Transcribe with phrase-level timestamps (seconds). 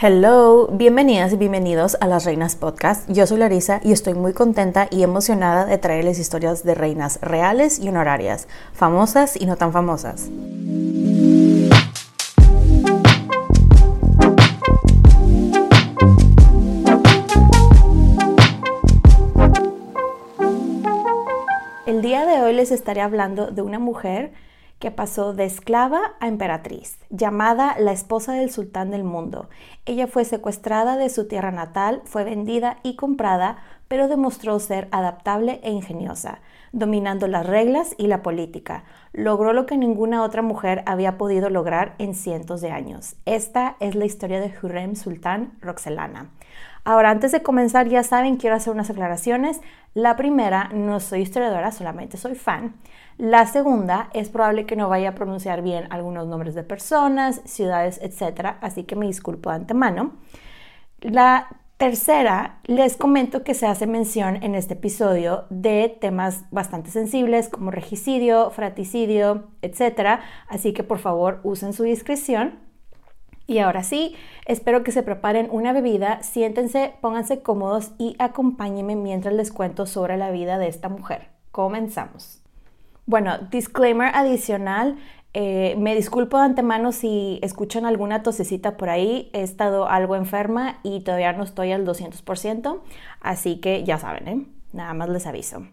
[0.00, 3.10] Hello, bienvenidas y bienvenidos a Las Reinas Podcast.
[3.10, 7.80] Yo soy Larisa y estoy muy contenta y emocionada de traerles historias de reinas reales
[7.80, 10.30] y honorarias, famosas y no tan famosas.
[21.86, 24.30] El día de hoy les estaré hablando de una mujer
[24.78, 29.48] que pasó de esclava a emperatriz, llamada la esposa del sultán del mundo.
[29.86, 35.60] Ella fue secuestrada de su tierra natal, fue vendida y comprada, pero demostró ser adaptable
[35.64, 36.40] e ingeniosa,
[36.72, 38.84] dominando las reglas y la política.
[39.12, 43.16] Logró lo que ninguna otra mujer había podido lograr en cientos de años.
[43.24, 46.30] Esta es la historia de Hurrem Sultán Roxelana.
[46.84, 49.60] Ahora, antes de comenzar, ya saben, quiero hacer unas aclaraciones.
[49.94, 52.74] La primera, no soy historiadora, solamente soy fan.
[53.18, 58.00] La segunda, es probable que no vaya a pronunciar bien algunos nombres de personas, ciudades,
[58.00, 58.54] etc.
[58.60, 60.12] Así que me disculpo de antemano.
[61.00, 67.48] La tercera, les comento que se hace mención en este episodio de temas bastante sensibles
[67.48, 70.20] como regicidio, fraticidio, etc.
[70.46, 72.60] Así que por favor usen su discreción.
[73.48, 74.14] Y ahora sí,
[74.46, 80.16] espero que se preparen una bebida, siéntense, pónganse cómodos y acompáñenme mientras les cuento sobre
[80.18, 81.30] la vida de esta mujer.
[81.50, 82.42] Comenzamos.
[83.08, 84.98] Bueno, disclaimer adicional.
[85.32, 89.30] eh, me disculpo de antemano si escuchan alguna tosecita por ahí.
[89.32, 92.82] He estado algo enferma y todavía no estoy al 200%.
[93.20, 94.46] Así que ya saben, ¿eh?
[94.74, 95.66] Nada más les aviso.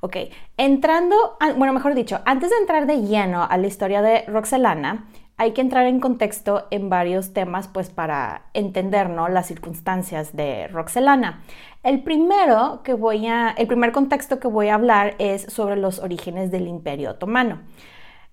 [0.00, 0.16] Ok,
[0.56, 1.16] entrando,
[1.56, 5.08] bueno, mejor dicho, antes de entrar de lleno a la historia de Roxelana,
[5.38, 11.42] hay que entrar en contexto en varios temas, pues para entender las circunstancias de Roxelana.
[11.82, 15.98] El primero que voy a, el primer contexto que voy a hablar es sobre los
[15.98, 17.60] orígenes del Imperio Otomano.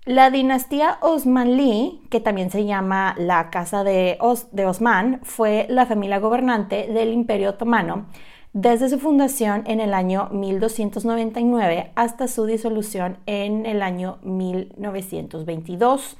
[0.05, 6.87] La dinastía Osmanli, que también se llama la Casa de Osman, fue la familia gobernante
[6.87, 8.07] del Imperio Otomano
[8.53, 16.17] desde su fundación en el año 1299 hasta su disolución en el año 1922.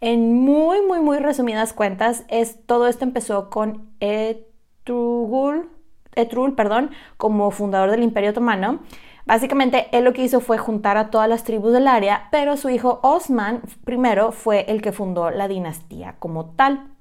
[0.00, 5.68] En muy, muy, muy resumidas cuentas, es, todo esto empezó con Etrugul,
[6.14, 8.80] Etrul, perdón, como fundador del Imperio Otomano.
[9.26, 12.68] Básicamente, él lo que hizo fue juntar a todas las tribus del área, pero su
[12.68, 16.93] hijo Osman primero fue el que fundó la dinastía como tal.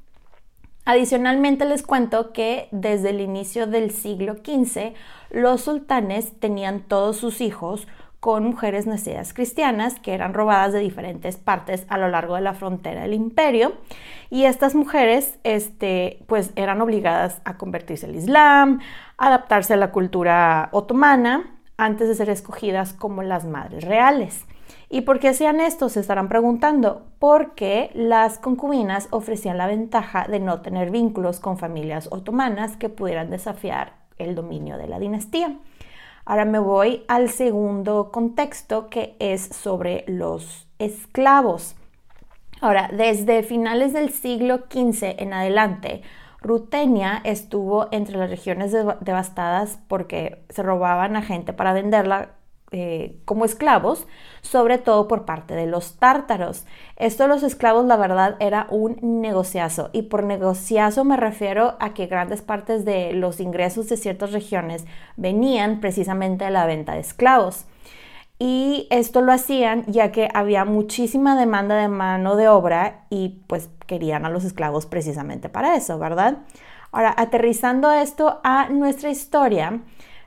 [0.86, 4.94] Adicionalmente les cuento que desde el inicio del siglo XV
[5.30, 7.88] los sultanes tenían todos sus hijos
[8.20, 12.54] con mujeres nacidas cristianas que eran robadas de diferentes partes a lo largo de la
[12.54, 13.74] frontera del imperio
[14.30, 18.80] y estas mujeres este, pues eran obligadas a convertirse al Islam,
[19.18, 24.46] adaptarse a la cultura otomana antes de ser escogidas como las madres reales.
[24.94, 25.90] ¿Y por qué hacían esto?
[25.90, 27.08] Se estarán preguntando.
[27.18, 33.32] Porque las concubinas ofrecían la ventaja de no tener vínculos con familias otomanas que pudieran
[33.32, 35.58] desafiar el dominio de la dinastía.
[36.26, 41.76] Ahora me voy al segundo contexto que es sobre los esclavos.
[42.62, 46.04] Ahora, desde finales del siglo XV en adelante,
[46.40, 52.36] Rutenia estuvo entre las regiones devastadas porque se robaban a gente para venderla
[52.74, 54.08] eh, como esclavos,
[54.42, 56.66] sobre todo por parte de los tártaros.
[56.96, 59.92] Esto los esclavos, la verdad, era un negociazo.
[59.94, 64.86] Y por negociazo me refiero a que grandes partes de los ingresos de ciertas regiones
[65.18, 67.66] venían precisamente de la venta de esclavos.
[68.40, 73.70] Y esto lo hacían ya que había muchísima demanda de mano de obra y pues
[73.86, 76.40] querían a los esclavos precisamente para eso, ¿verdad?
[76.92, 79.82] Ahora, aterrizando esto a nuestra historia,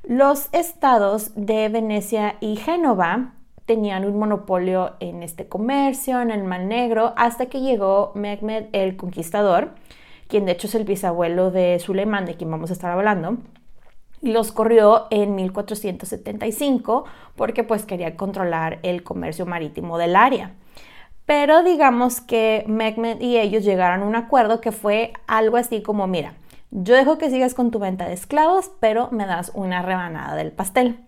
[0.07, 3.33] los estados de Venecia y Génova
[3.65, 8.97] tenían un monopolio en este comercio, en el Mar Negro, hasta que llegó Mehmed el
[8.97, 9.71] Conquistador,
[10.29, 13.39] quien de hecho es el bisabuelo de Suleimán, de quien vamos a estar hablando,
[14.23, 17.05] y los corrió en 1475
[17.35, 20.53] porque pues quería controlar el comercio marítimo del área.
[21.27, 26.07] Pero digamos que Mehmed y ellos llegaron a un acuerdo que fue algo así como,
[26.07, 26.35] mira,
[26.71, 30.53] yo dejo que sigas con tu venta de esclavos, pero me das una rebanada del
[30.53, 31.01] pastel.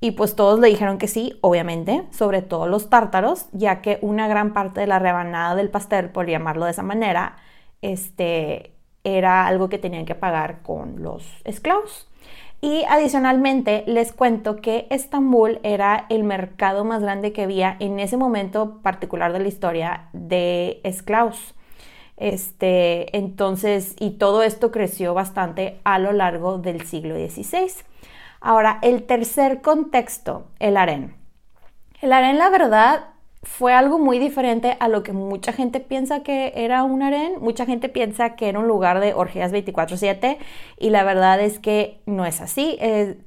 [0.00, 4.26] Y pues todos le dijeron que sí, obviamente, sobre todo los tártaros, ya que una
[4.26, 7.36] gran parte de la rebanada del pastel, por llamarlo de esa manera,
[7.82, 8.72] este,
[9.04, 12.08] era algo que tenían que pagar con los esclavos.
[12.60, 18.16] Y adicionalmente les cuento que Estambul era el mercado más grande que había en ese
[18.16, 21.54] momento particular de la historia de esclavos.
[22.22, 27.82] Este, entonces, y todo esto creció bastante a lo largo del siglo XVI.
[28.40, 31.16] Ahora, el tercer contexto, el harén.
[32.00, 33.06] El harén, la verdad,
[33.42, 37.40] fue algo muy diferente a lo que mucha gente piensa que era un harén.
[37.40, 40.38] Mucha gente piensa que era un lugar de orgías 24/7
[40.78, 42.78] y la verdad es que no es así.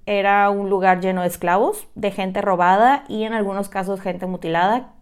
[0.06, 4.94] era un lugar lleno de esclavos, de gente robada y en algunos casos gente mutilada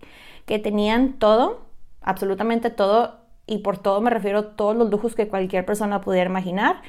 [0.47, 1.67] que tenían todo,
[2.01, 6.29] absolutamente todo, y por todo me refiero a todos los lujos que cualquier persona pudiera
[6.29, 6.81] imaginar,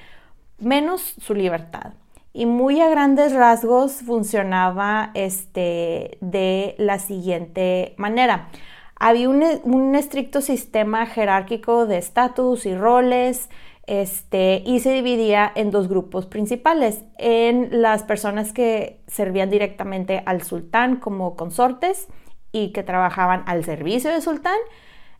[0.58, 1.94] menos su libertad
[2.34, 8.48] y muy a grandes rasgos funcionaba este, de la siguiente manera.
[8.96, 13.48] Había un, estricto sistema jerárquico de estatus y roles,
[13.86, 20.42] este, y se dividía en dos grupos principales, en las personas que servían directamente al
[20.42, 22.08] sultán como consortes
[22.50, 24.58] y que trabajaban al servicio del sultán,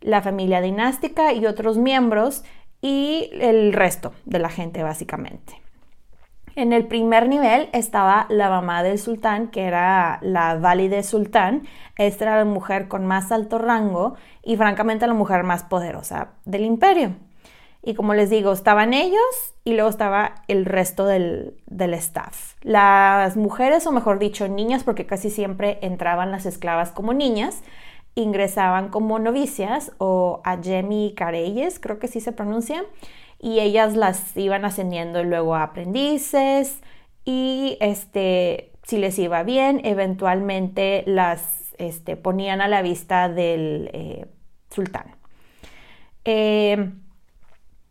[0.05, 2.43] la familia dinástica y otros miembros,
[2.81, 5.59] y el resto de la gente básicamente.
[6.55, 11.67] En el primer nivel estaba la mamá del sultán, que era la válide sultán.
[11.97, 16.63] Esta era la mujer con más alto rango y francamente la mujer más poderosa del
[16.63, 17.15] imperio.
[17.83, 19.19] Y como les digo, estaban ellos
[19.63, 22.53] y luego estaba el resto del, del, staff.
[22.61, 27.63] Las mujeres, o mejor dicho, niñas, porque casi siempre entraban las esclavas como niñas,
[28.15, 32.83] ingresaban como novicias o ayemi careyes, creo que sí se pronuncia
[33.39, 36.81] y ellas las iban ascendiendo luego a aprendices
[37.25, 44.25] y este, si les iba bien, eventualmente las este, ponían a la vista del eh,
[44.69, 45.15] sultán.
[46.23, 46.91] Eh,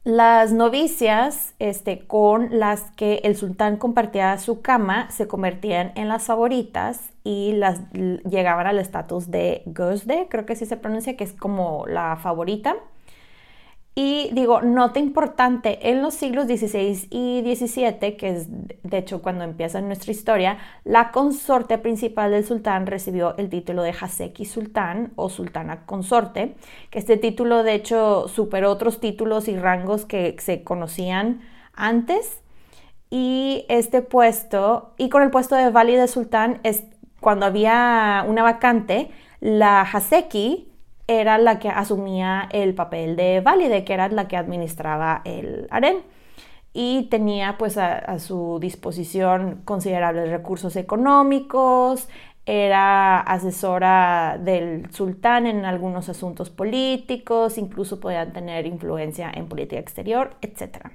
[0.04, 6.24] las novicias este, con las que el sultán compartía su cama se convertían en las
[6.24, 11.32] favoritas y las llegaban al estatus de Gözde, creo que así se pronuncia, que es
[11.32, 12.76] como la favorita.
[13.96, 18.48] Y digo, nota importante, en los siglos XVI y XVII, que es
[18.82, 23.90] de hecho cuando empieza nuestra historia, la consorte principal del sultán recibió el título de
[23.90, 26.56] Haseki Sultán o Sultana Consorte,
[26.90, 31.42] que este título de hecho superó otros títulos y rangos que se conocían
[31.72, 32.40] antes.
[33.10, 36.82] Y este puesto, y con el puesto de válida sultán, es
[37.20, 40.73] cuando había una vacante, la Haseki
[41.06, 46.02] era la que asumía el papel de válide, que era la que administraba el harén
[46.74, 52.08] y tenía pues a, su disposición considerables recursos económicos,
[52.46, 60.34] era asesora del sultán en algunos asuntos políticos, incluso podían tener influencia en política exterior,
[60.42, 60.88] etc.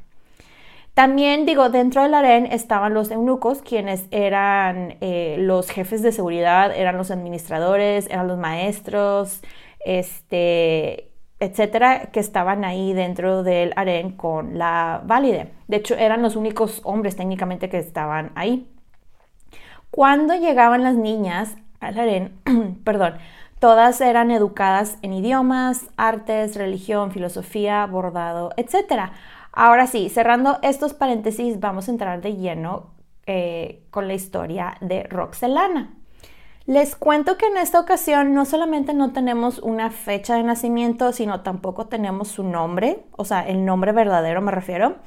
[0.93, 6.75] También digo, dentro del harén estaban los eunucos, quienes eran eh, los jefes de seguridad,
[6.75, 9.41] eran los administradores, eran los maestros,
[9.79, 15.51] este, etcétera, que estaban ahí dentro del harén con la válide.
[15.67, 18.67] De hecho, eran los únicos hombres técnicamente que estaban ahí.
[19.91, 22.39] Cuando llegaban las niñas al harén,
[22.83, 23.15] perdón,
[23.59, 29.13] todas eran educadas en idiomas, artes, religión, filosofía, bordado, etcétera.
[29.51, 32.91] Ahora sí, cerrando estos paréntesis, vamos a entrar de lleno
[33.25, 35.98] eh, con la historia de Roxelana.
[36.69, 41.41] Les cuento que en esta ocasión no solamente no tenemos una fecha de nacimiento, sino
[41.41, 44.97] tampoco tenemos su nombre, o sea, el nombre verdadero me refiero.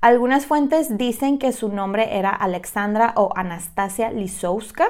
[0.00, 4.86] Algunas fuentes dicen que su nombre era Alexandra o Anastasia Lisowska,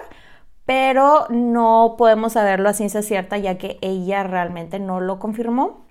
[0.67, 5.87] pero no podemos saberlo a ciencia cierta ya que ella realmente no lo confirmó.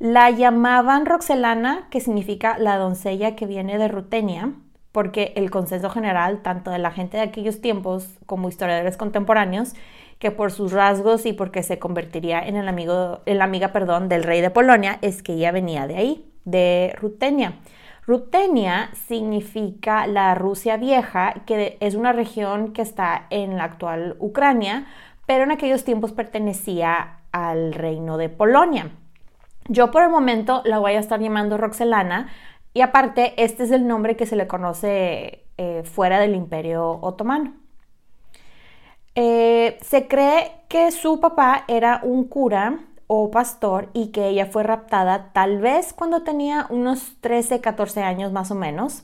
[0.00, 4.52] La llamaban Roxelana, que significa la doncella que viene de Rutenia,
[4.92, 9.74] porque el consenso general, tanto de la gente de aquellos tiempos como historiadores contemporáneos,
[10.18, 14.08] que por sus rasgos y porque se convertiría en el amigo, en la amiga, perdón,
[14.08, 17.54] del rey de Polonia, es que ella venía de ahí, de Rutenia.
[18.06, 24.86] Rutenia significa la Rusia vieja, que es una región que está en la actual Ucrania,
[25.26, 28.90] pero en aquellos tiempos pertenecía al reino de Polonia.
[29.68, 32.28] Yo por el momento la voy a estar llamando Roxelana
[32.72, 37.54] y aparte, este es el nombre que se le conoce eh, fuera del imperio otomano.
[39.14, 44.62] Eh, se cree que su papá era un cura o pastor y que ella fue
[44.62, 49.02] raptada tal vez cuando tenía unos 13, 14 años más o menos.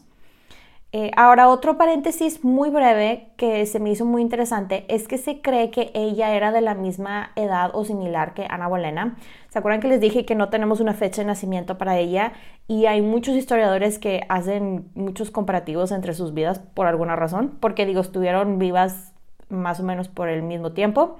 [0.99, 5.43] Eh, ahora, otro paréntesis muy breve que se me hizo muy interesante es que se
[5.43, 9.19] cree que ella era de la misma edad o similar que Ana Bolena.
[9.50, 12.33] ¿Se acuerdan que les dije que no tenemos una fecha de nacimiento para ella?
[12.67, 17.85] Y hay muchos historiadores que hacen muchos comparativos entre sus vidas por alguna razón, porque
[17.85, 19.12] digo, estuvieron vivas
[19.50, 21.19] más o menos por el mismo tiempo.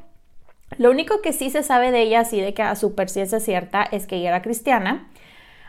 [0.79, 4.07] Lo único que sí se sabe de ella, así de que a superciencia cierta, es
[4.07, 5.07] que ella era cristiana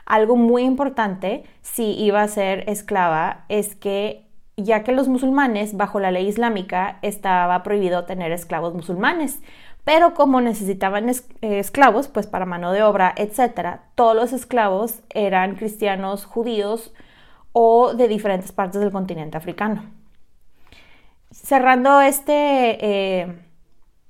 [0.08, 4.24] algo muy importante si iba a ser esclava es que
[4.56, 9.40] ya que los musulmanes bajo la ley islámica estaba prohibido tener esclavos musulmanes,
[9.84, 11.10] pero como necesitaban
[11.42, 16.94] esclavos, pues para mano de obra, etcétera, todos los esclavos eran cristianos judíos
[17.52, 19.84] o de diferentes partes del continente africano.
[21.32, 23.40] Cerrando este eh,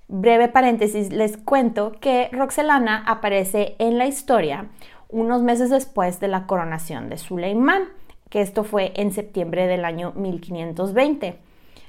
[0.08, 4.70] breve paréntesis, les cuento que Roxelana aparece en la historia
[5.10, 7.84] unos meses después de la coronación de Suleimán,
[8.30, 11.40] que esto fue en septiembre del año 1520.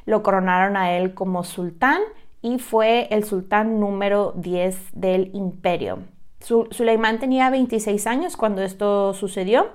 [0.07, 2.01] Lo coronaron a él como sultán
[2.43, 5.99] y fue el sultán número 10 del imperio.
[6.41, 9.71] Suleimán tenía 26 años cuando esto sucedió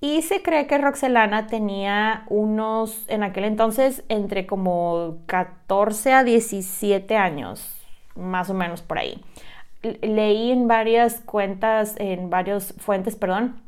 [0.00, 7.16] y se cree que Roxelana tenía unos, en aquel entonces, entre como 14 a 17
[7.16, 7.82] años,
[8.14, 9.22] más o menos por ahí
[10.02, 13.60] leí en varias cuentas, en varias fuentes, perdón,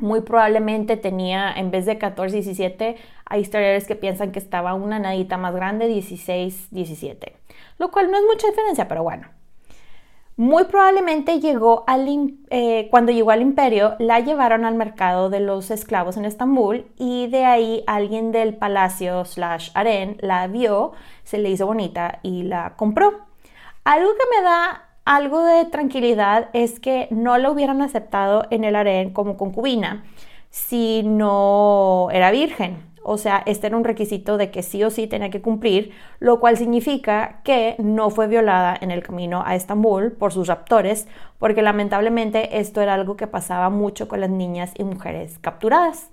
[0.00, 4.98] muy probablemente tenía, en vez de 14, 17, hay historiadores que piensan que estaba una
[4.98, 7.36] nadita más grande, 16, 17.
[7.78, 9.28] Lo cual no es mucha diferencia, pero bueno.
[10.36, 12.08] Muy probablemente llegó al,
[12.48, 17.26] eh, cuando llegó al imperio, la llevaron al mercado de los esclavos en Estambul y
[17.26, 20.92] de ahí alguien del palacio slash harén la vio,
[21.24, 23.26] se le hizo bonita y la compró.
[23.84, 28.76] Algo que me da algo de tranquilidad es que no la hubieran aceptado en el
[28.76, 30.04] harén como concubina
[30.50, 32.90] si no era virgen.
[33.02, 36.38] O sea, este era un requisito de que sí o sí tenía que cumplir, lo
[36.38, 41.62] cual significa que no fue violada en el camino a Estambul por sus raptores, porque
[41.62, 46.08] lamentablemente esto era algo que pasaba mucho con las niñas y mujeres capturadas.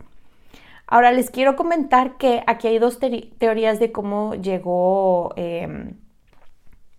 [0.88, 5.96] Ahora les quiero comentar que aquí hay dos teorías de cómo llegó em,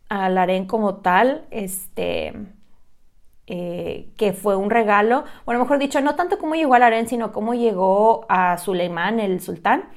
[0.08, 2.32] al harén como tal, este,
[3.46, 7.32] eh, que fue un regalo, bueno, mejor dicho, no tanto cómo llegó al harén, sino
[7.32, 9.88] cómo llegó a Suleimán, el sultán.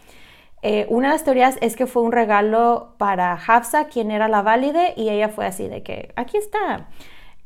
[0.62, 4.42] Eh, una de las teorías es que fue un regalo para Hafsa, quien era la
[4.42, 6.88] válide, y ella fue así de que, aquí está.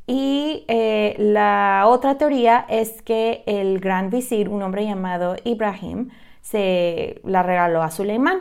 [0.06, 6.10] Y eh, la otra teoría es que el gran visir, un hombre llamado Ibrahim,
[6.42, 8.40] se la regaló a Suleimán.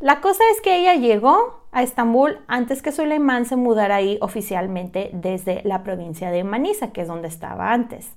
[0.00, 5.10] La cosa es que ella llegó a Estambul antes que Suleimán se mudara ahí oficialmente
[5.12, 8.12] desde la provincia de Manisa, que es donde estaba antes.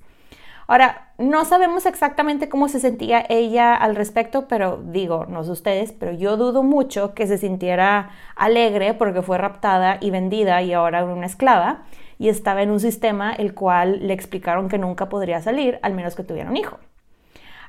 [0.66, 5.92] Ahora, no sabemos exactamente cómo se sentía ella al respecto, pero digo, no sé ustedes,
[5.92, 11.00] pero yo dudo mucho que se sintiera alegre porque fue raptada y vendida y ahora
[11.00, 11.82] era una esclava
[12.18, 16.14] y estaba en un sistema el cual le explicaron que nunca podría salir al menos
[16.14, 16.78] que tuviera un hijo.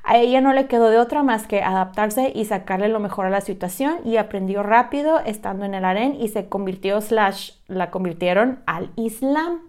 [0.08, 3.30] A ella no le quedó de otra más que adaptarse y sacarle lo mejor a
[3.30, 8.60] la situación y aprendió rápido estando en el harén y se convirtió slash la convirtieron
[8.66, 9.62] al Islam.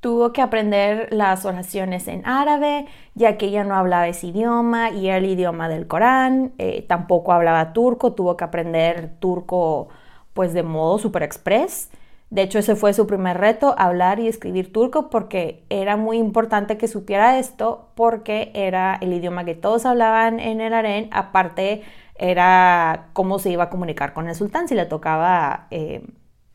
[0.00, 5.08] Tuvo que aprender las oraciones en árabe, ya que ella no hablaba ese idioma y
[5.08, 6.52] era el idioma del Corán.
[6.58, 9.88] Eh, tampoco hablaba turco, tuvo que aprender turco
[10.34, 11.88] pues de modo super express.
[12.34, 16.76] De hecho, ese fue su primer reto, hablar y escribir turco, porque era muy importante
[16.76, 21.84] que supiera esto, porque era el idioma que todos hablaban en el harén, aparte
[22.16, 26.04] era cómo se iba a comunicar con el sultán si le tocaba eh,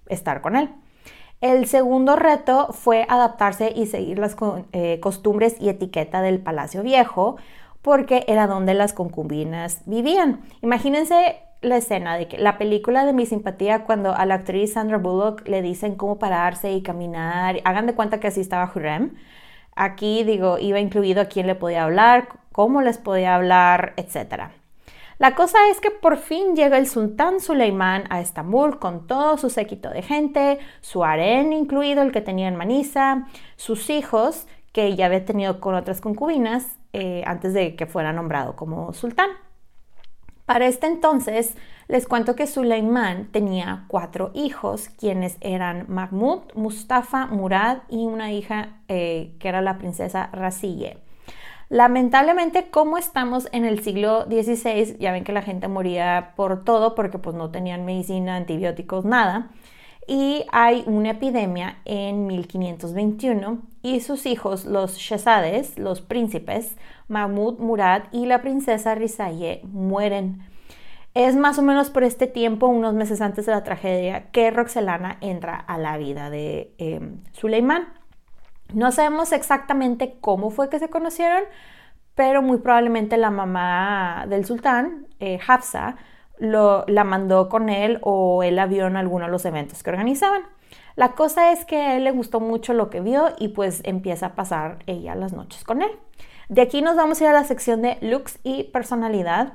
[0.08, 0.70] estar con él.
[1.40, 4.36] El segundo reto fue adaptarse y seguir las
[4.74, 7.38] eh, costumbres y etiqueta del Palacio Viejo,
[7.82, 10.42] porque era donde las concubinas vivían.
[10.62, 14.98] Imagínense la escena de que la película de mi simpatía cuando a la actriz Sandra
[14.98, 19.16] Bullock le dicen cómo pararse y caminar, hagan de cuenta que así estaba Hurrem.
[19.76, 24.52] Aquí digo, iba incluido a quién le podía hablar, cómo les podía hablar, etc.
[25.18, 29.50] La cosa es que por fin llega el sultán Suleimán a Estambul con todo su
[29.50, 35.08] séquito de gente, su harén incluido, el que tenía en Manisa, sus hijos, que ya
[35.08, 39.30] había tenido con otras concubinas eh, antes de que fuera nombrado como sultán.
[40.50, 41.56] Para este entonces,
[41.88, 48.80] les cuento que Suleimán tenía cuatro hijos, quienes eran Mahmud, Mustafa, Murad y una hija
[48.88, 50.98] eh, que era la princesa Razille.
[51.70, 56.96] Lamentablemente, como estamos en el siglo XVI, ya ven que la gente moría por todo
[56.96, 59.52] porque pues no tenían medicina, antibióticos, nada.
[60.10, 66.76] Y hay una epidemia en 1521 y sus hijos, los Shehzades, los príncipes,
[67.08, 70.42] Mahmud Murad y la princesa Rizaye, mueren.
[71.14, 75.18] Es más o menos por este tiempo, unos meses antes de la tragedia, que Roxelana
[75.22, 77.02] entra a la vida de eh,
[77.34, 77.94] Suleimán.
[78.74, 81.44] No sabemos exactamente cómo fue que se conocieron,
[82.16, 85.98] pero muy probablemente la mamá del sultán, eh, Hafsa,
[86.40, 89.90] lo, la mandó con él o él la vio en alguno de los eventos que
[89.90, 90.44] organizaban.
[90.96, 94.28] La cosa es que a él le gustó mucho lo que vio y pues empieza
[94.28, 95.92] a pasar ella las noches con él.
[96.50, 99.54] De aquí nos vamos a ir a la sección de looks y personalidad.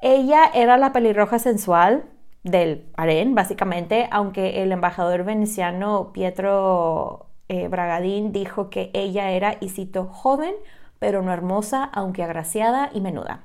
[0.00, 2.04] Ella era la pelirroja sensual
[2.42, 9.70] del harén, básicamente, aunque el embajador veneciano Pietro eh, Bragadín dijo que ella era, y
[10.10, 10.54] joven,
[10.98, 13.44] pero no hermosa, aunque agraciada y menuda.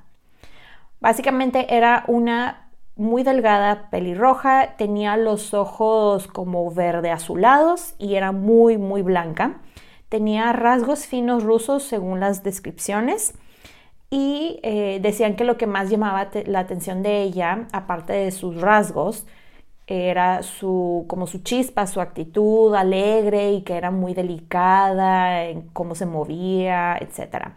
[1.00, 8.76] Básicamente era una muy delgada, pelirroja, tenía los ojos como verde azulados y era muy,
[8.76, 9.60] muy blanca.
[10.10, 13.34] Tenía rasgos finos rusos según las descripciones
[14.10, 18.60] y eh, decían que lo que más llamaba la atención de ella, aparte de sus
[18.60, 19.26] rasgos,
[19.86, 25.94] era su, como su chispa, su actitud alegre y que era muy delicada en cómo
[25.94, 27.52] se movía, etc.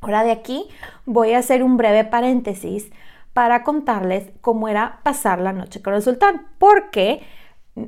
[0.00, 0.68] Ahora de aquí
[1.06, 2.90] voy a hacer un breve paréntesis
[3.32, 7.22] para contarles cómo era pasar la noche con el sultán, porque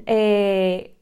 [0.07, 0.97] eh,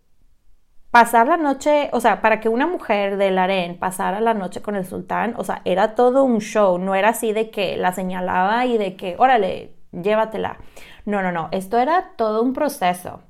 [0.91, 4.77] pasar la noche, o sea, para que una mujer del harén pasara la noche con
[4.77, 8.67] el sultán, o sea, era todo un show, no era así de que la señalaba
[8.67, 10.59] y de que, órale, llévatela.
[11.05, 13.21] No, no, no, esto era todo un proceso.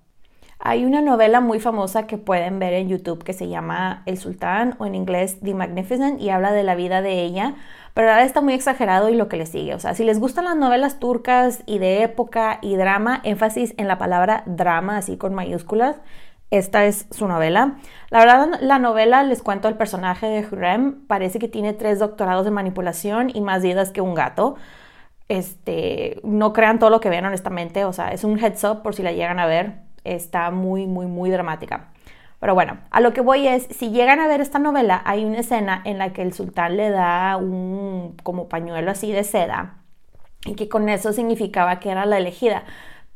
[0.61, 4.75] Hay una novela muy famosa que pueden ver en YouTube que se llama El Sultán
[4.79, 7.55] o en inglés The Magnificent y habla de la vida de ella,
[7.95, 9.75] pero ahora está muy exagerado y lo que le sigue.
[9.75, 13.87] O sea, si les gustan las novelas turcas y de época y drama, énfasis en
[13.87, 15.97] la palabra drama, así con mayúsculas,
[16.51, 17.77] esta es su novela.
[18.11, 22.45] La verdad, la novela, les cuento, el personaje de Hurrem parece que tiene tres doctorados
[22.45, 24.57] de manipulación y más vidas que un gato.
[25.29, 27.85] Este, no crean todo lo que ven, honestamente.
[27.85, 31.07] O sea, es un heads up por si la llegan a ver está muy, muy,
[31.07, 31.91] muy dramática.
[32.41, 35.41] Pero bueno, a lo que voy es, si llegan a ver esta novela, hay una
[35.41, 39.79] escena en la que el sultán le da un como pañuelo así de seda
[40.45, 42.65] y que con eso significaba que era la elegida.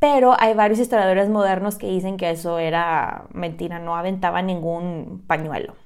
[0.00, 5.76] Pero hay varios historiadores modernos que dicen que eso era mentira, no aventaba ningún pañuelo.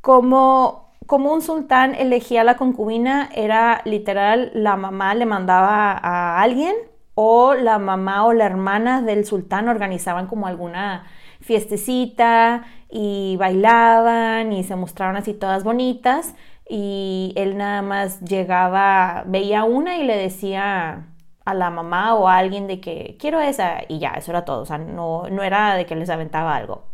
[0.00, 6.42] Como, como un sultán elegía a la concubina, era literal, la mamá le mandaba a
[6.42, 6.74] alguien
[7.20, 11.02] o la mamá o la hermana del sultán organizaban como alguna
[11.40, 16.36] fiestecita y bailaban y se mostraron así todas bonitas
[16.68, 21.08] y él nada más llegaba, veía una y le decía
[21.44, 24.62] a la mamá o a alguien de que quiero esa y ya, eso era todo,
[24.62, 26.84] o sea, no, no era de que les aventaba algo.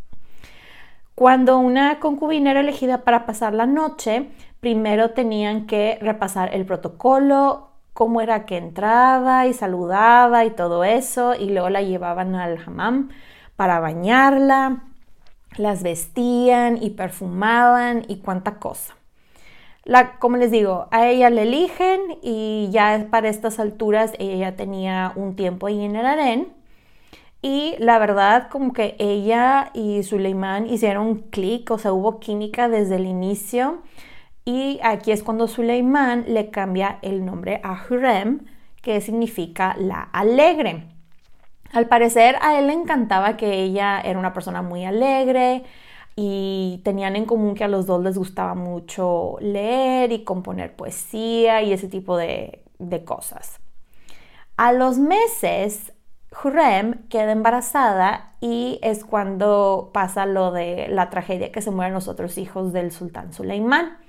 [1.14, 7.73] Cuando una concubina era elegida para pasar la noche, primero tenían que repasar el protocolo,
[7.94, 13.08] cómo era que entraba y saludaba y todo eso, y luego la llevaban al hammam
[13.56, 14.82] para bañarla,
[15.56, 18.94] las vestían y perfumaban y cuánta cosa.
[19.84, 25.12] La, como les digo, a ella le eligen y ya para estas alturas ella tenía
[25.14, 26.52] un tiempo ahí en el harén.
[27.42, 32.96] Y la verdad, como que ella y Suleiman hicieron clic, o sea, hubo química desde
[32.96, 33.82] el inicio.
[34.44, 38.40] Y aquí es cuando Suleimán le cambia el nombre a Hurrem,
[38.82, 40.88] que significa la alegre.
[41.72, 45.64] Al parecer a él le encantaba que ella era una persona muy alegre
[46.14, 51.62] y tenían en común que a los dos les gustaba mucho leer y componer poesía
[51.62, 52.60] y ese tipo de,
[53.04, 53.58] cosas.
[54.56, 55.92] A los meses,
[56.44, 62.08] Hurrem queda embarazada y es cuando pasa lo de la tragedia que se mueren los
[62.08, 64.03] otros hijos del sultán Suleimán.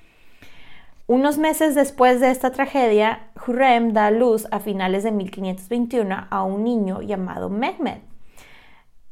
[1.08, 6.64] Unos meses después de esta tragedia, Hurrem da luz a finales de 1521 a un
[6.64, 8.00] niño llamado Mehmed.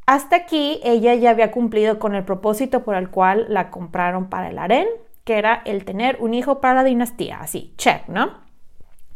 [0.08, 4.50] Hasta aquí ella ya había cumplido con el propósito por el cual la compraron para
[4.50, 4.88] el harén,
[5.24, 8.40] que era el tener un hijo para la dinastía, así, check, ¿no?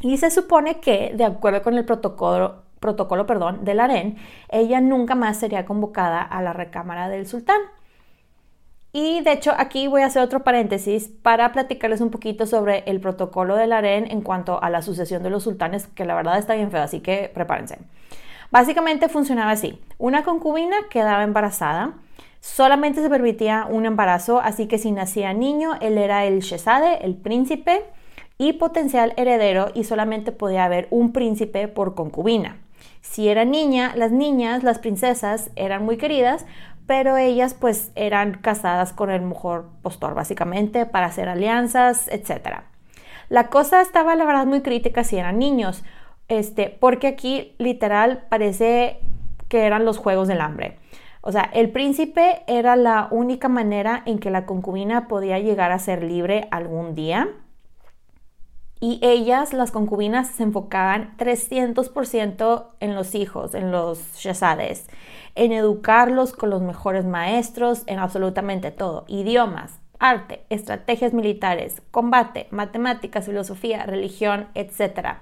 [0.04, 4.18] Y se supone que, de acuerdo con el protocolo, protocolo perdón, del harén,
[4.50, 7.60] ella nunca más sería convocada a la recámara del sultán.
[9.00, 13.00] Y de hecho aquí voy a hacer otro paréntesis para platicarles un poquito sobre el
[13.00, 16.56] protocolo del harén en cuanto a la sucesión de los sultanes, que la verdad está
[16.56, 17.78] bien feo, así que prepárense.
[18.50, 19.80] Básicamente funcionaba así.
[20.00, 21.94] Una concubina quedaba embarazada,
[22.40, 27.14] solamente se permitía un embarazo, así que si nacía niño, él era el shezade, el
[27.14, 27.84] príncipe,
[28.40, 32.58] y potencial heredero, y solamente podía haber un príncipe por concubina.
[33.02, 36.46] Si era niña, las niñas, las princesas, eran muy queridas,
[36.88, 42.62] pero ellas pues eran casadas con el mejor postor básicamente para hacer alianzas, etc.
[43.30, 45.84] La cosa estaba la verdad muy crítica si eran niños,
[46.30, 49.00] este, porque aquí literal parece
[49.50, 50.80] que eran los juegos del hambre.
[51.22, 55.80] O sea, el príncipe era la única manera en que la concubina podía llegar a
[55.80, 57.28] ser libre algún día.
[58.80, 64.88] Y ellas, las concubinas, se enfocaban 300% en los hijos, en los shazades,
[65.38, 69.06] en educarlos con los mejores maestros, en absolutamente todo.
[69.08, 75.20] Idiomas, arte, estrategias militares, combate, matemáticas, filosofía, religión, etc.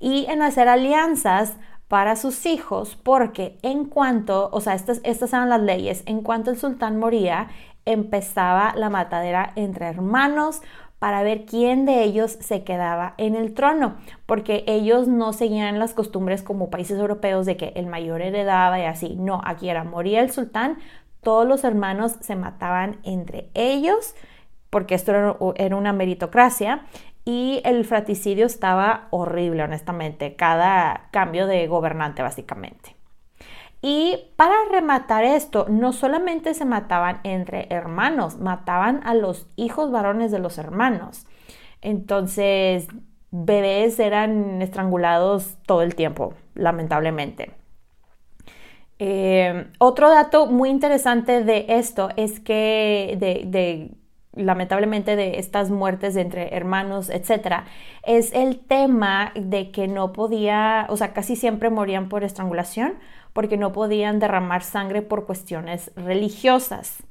[0.00, 1.56] Y en hacer alianzas
[1.88, 6.50] para sus hijos, porque en cuanto, o sea, estas, estas eran las leyes, en cuanto
[6.50, 7.48] el sultán moría,
[7.84, 10.62] empezaba la matadera entre hermanos
[11.04, 15.92] para ver quién de ellos se quedaba en el trono, porque ellos no seguían las
[15.92, 19.14] costumbres como países europeos de que el mayor heredaba y así.
[19.14, 20.78] No, aquí era moría el sultán,
[21.20, 24.14] todos los hermanos se mataban entre ellos,
[24.70, 25.12] porque esto
[25.56, 26.86] era una meritocracia,
[27.26, 32.93] y el fratricidio estaba horrible, honestamente, cada cambio de gobernante básicamente.
[33.86, 40.32] Y para rematar esto, no solamente se mataban entre hermanos, mataban a los hijos varones
[40.32, 41.26] de los hermanos.
[41.82, 42.88] Entonces,
[43.30, 47.50] bebés eran estrangulados todo el tiempo, lamentablemente.
[48.98, 53.90] Eh, otro dato muy interesante de esto es que de
[54.36, 57.66] lamentablemente de estas muertes entre hermanos, etcétera,
[58.04, 62.94] es el tema de que no podía, o sea, casi siempre morían por estrangulación
[63.34, 67.02] porque no podían derramar sangre por cuestiones religiosas.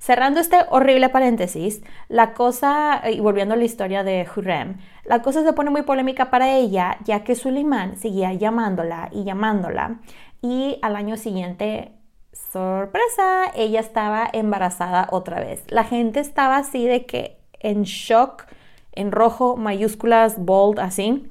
[0.00, 5.44] Cerrando este horrible paréntesis, la cosa, y volviendo a la historia de Hurrem, la cosa
[5.44, 10.00] se pone muy polémica para ella, ya que Suleiman seguía llamándola y llamándola,
[10.40, 11.92] y al año siguiente
[12.32, 15.64] sorpresa, ella estaba embarazada otra vez.
[15.68, 18.46] La gente estaba así de que en shock,
[18.92, 21.30] en rojo, mayúsculas, bold, así.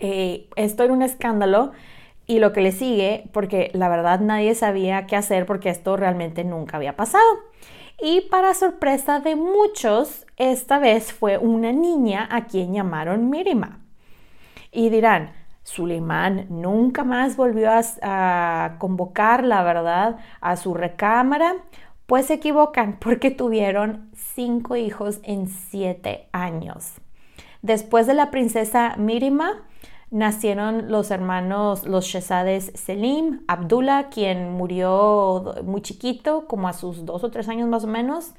[0.00, 1.70] Eh, esto era un escándalo
[2.26, 6.44] y lo que le sigue, porque la verdad nadie sabía qué hacer porque esto realmente
[6.44, 7.24] nunca había pasado.
[8.00, 13.78] Y para sorpresa de muchos, esta vez fue una niña a quien llamaron Mirima.
[14.72, 15.32] Y dirán,
[15.62, 17.70] Suleimán nunca más volvió
[18.02, 21.54] a, convocar, la verdad, a su recámara,
[22.06, 26.94] pues se equivocan porque tuvieron cinco hijos en siete años.
[27.62, 29.62] Después de la princesa Mirima,
[30.12, 37.24] nacieron los hermanos, los shezades Selim, Abdullah, quien murió muy chiquito, como a sus dos
[37.24, 38.34] o tres años más o menos,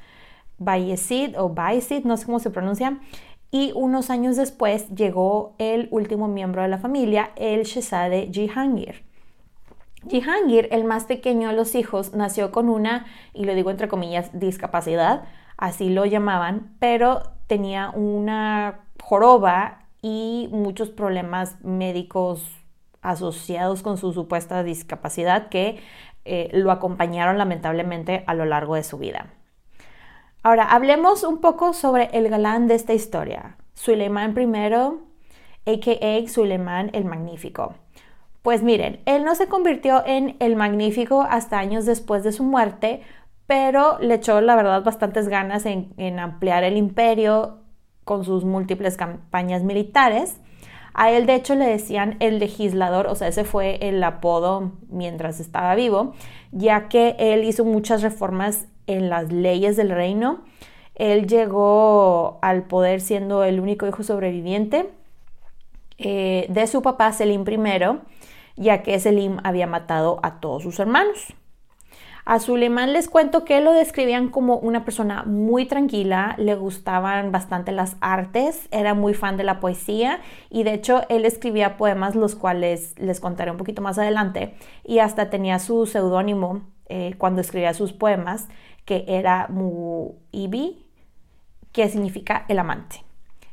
[0.59, 2.99] Bayezid o Bayezid, no sé cómo se pronuncia,
[3.49, 9.03] y unos años después llegó el último miembro de la familia, el Shehzade Jihangir.
[10.07, 14.29] Jihangir, el más pequeño de los hijos, nació con una, y lo digo entre comillas,
[14.39, 15.23] discapacidad,
[15.57, 22.45] así lo llamaban, pero tenía una joroba y muchos problemas médicos
[23.01, 25.79] asociados con su supuesta discapacidad que
[26.25, 29.33] eh, lo acompañaron lamentablemente a lo largo de su vida.
[30.43, 36.27] Ahora, hablemos un poco sobre el galán de esta historia, Suleiman I, a.k.a.
[36.27, 37.75] Suleiman el Magnífico.
[38.41, 43.03] Pues miren, él no se convirtió en el Magnífico hasta años después de su muerte,
[43.47, 47.62] pero le echó, la verdad, bastantes ganas en, en ampliar el imperio
[48.03, 50.37] con sus múltiples campañas militares.
[50.93, 55.39] A él, de hecho, le decían el legislador, o sea, ese fue el apodo mientras
[55.39, 56.13] estaba vivo,
[56.51, 60.43] ya que él hizo muchas reformas en las leyes del reino.
[60.95, 64.89] Él llegó al poder siendo el único hijo sobreviviente
[65.97, 67.99] eh, de su papá Selim I,
[68.55, 71.33] ya que Selim había matado a todos sus hermanos.
[72.25, 77.73] A Suleiman les cuento que lo describían como una persona muy tranquila, le gustaban bastante
[77.73, 82.35] las artes, era muy fan de la poesía y de hecho él escribía poemas los
[82.35, 84.55] cuales les contaré un poquito más adelante
[84.85, 88.47] y hasta tenía su seudónimo eh, cuando escribía sus poemas
[88.85, 90.85] que era Mu'ibi,
[91.73, 93.03] que significa el amante.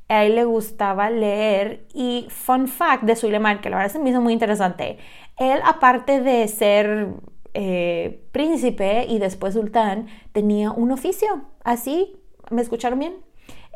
[0.09, 4.11] A él le gustaba leer y fun fact de Suleiman, que la verdad se me
[4.11, 4.98] hizo muy interesante,
[5.38, 7.14] él aparte de ser
[7.54, 12.16] eh, príncipe y después sultán, tenía un oficio, así,
[12.50, 13.16] ¿me escucharon bien?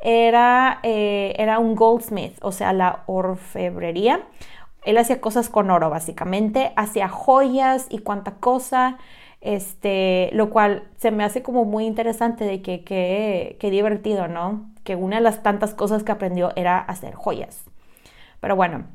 [0.02, 4.26] Era, eh, era un goldsmith, o sea, la orfebrería.
[4.84, 8.98] Él hacía cosas con oro, básicamente, hacía joyas y cuánta cosa
[9.44, 14.70] este, lo cual se me hace como muy interesante de que qué divertido, ¿no?
[14.84, 17.64] Que una de las tantas cosas que aprendió era hacer joyas.
[18.40, 18.86] Pero bueno,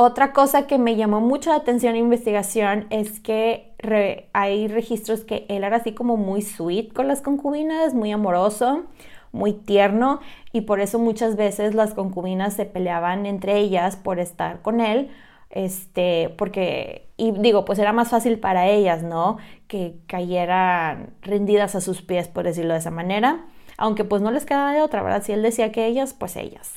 [0.00, 3.74] Otra cosa que me llamó mucho la atención en investigación es que
[4.32, 8.84] hay registros que él era así como muy sweet con las concubinas, muy amoroso,
[9.32, 10.20] muy tierno
[10.52, 15.10] y por eso muchas veces las concubinas se peleaban entre ellas por estar con él,
[15.50, 19.38] este, porque, y digo, pues era más fácil para ellas, ¿no?
[19.66, 24.46] Que cayeran rendidas a sus pies, por decirlo de esa manera, aunque pues no les
[24.46, 25.24] quedaba de otra, ¿verdad?
[25.24, 26.72] Si él decía que ellas, pues ellas.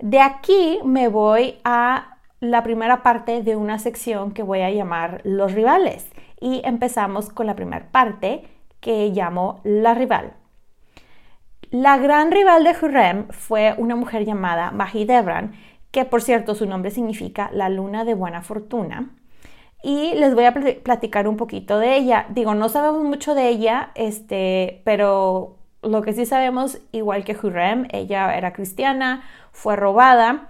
[0.00, 2.13] De aquí me voy a
[2.50, 7.46] la primera parte de una sección que voy a llamar los rivales y empezamos con
[7.46, 8.44] la primera parte
[8.80, 10.34] que llamo la rival.
[11.70, 15.54] La gran rival de Hurrem fue una mujer llamada Mahidevran,
[15.90, 19.10] que por cierto su nombre significa la luna de buena fortuna.
[19.82, 22.26] Y les voy a platicar un poquito de ella.
[22.30, 27.86] Digo, no sabemos mucho de ella, este, pero lo que sí sabemos, igual que Hurrem,
[27.90, 30.48] ella era cristiana, fue robada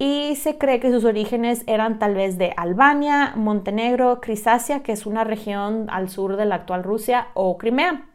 [0.00, 5.04] y se cree que sus orígenes eran tal vez de Albania, Montenegro, Crisacia, que es
[5.04, 8.08] una región al sur de la actual Rusia, o Crimea.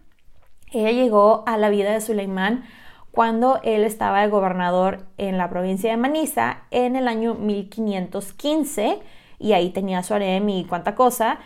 [0.71, 2.63] Ella llegó a la vida de Suleimán
[3.11, 8.97] cuando él estaba de gobernador en la provincia de Manisa en el año 1515
[9.37, 11.37] y ahí tenía su harem y cuánta cosa.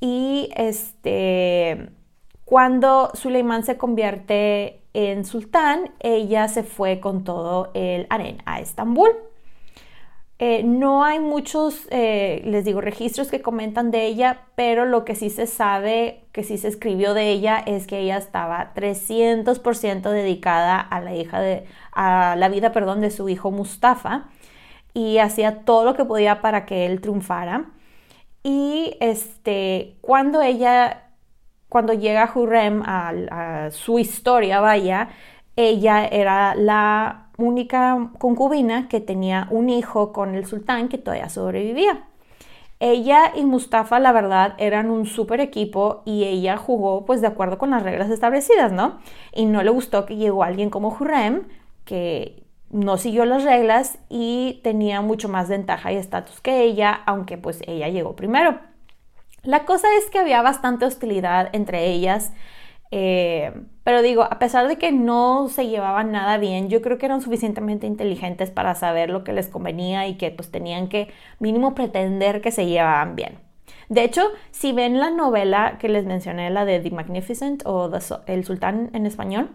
[0.00, 1.90] Y este,
[2.46, 9.27] cuando Suleimán se convierte en sultán, ella se fue con todo el harem a Estambul.
[10.40, 15.16] Eh, no hay muchos, eh, les digo, registros que comentan de ella, pero lo que
[15.16, 20.78] sí se sabe, que sí se escribió de ella, es que ella estaba 300% dedicada
[20.80, 24.28] a la hija de, a la vida, perdón, de su hijo Mustafa
[24.94, 27.66] y hacía todo lo que podía para que él triunfara.
[28.42, 31.10] Y este, cuando ella,
[31.68, 35.10] cuando llega Hurrem a, a su historia, vaya,
[35.56, 42.04] ella era la única concubina que tenía un hijo con el sultán que todavía sobrevivía.
[42.80, 47.58] Ella y Mustafa, la verdad, eran un súper equipo y ella jugó pues de acuerdo
[47.58, 48.98] con las reglas establecidas, ¿no?
[49.32, 51.48] Y no le gustó que llegó alguien como Hurrem,
[51.84, 57.38] que no siguió las reglas y tenía mucho más ventaja y estatus que ella, aunque
[57.38, 58.58] pues ella llegó primero.
[59.42, 62.32] La cosa es que había bastante hostilidad entre ellas
[62.90, 63.52] eh,
[63.84, 67.20] pero digo, a pesar de que no se llevaban nada bien, yo creo que eran
[67.20, 72.40] suficientemente inteligentes para saber lo que les convenía y que pues tenían que mínimo pretender
[72.40, 73.38] que se llevaban bien.
[73.88, 77.90] De hecho, si ven la novela que les mencioné, la de The Magnificent o
[78.26, 79.50] El Sultán en español,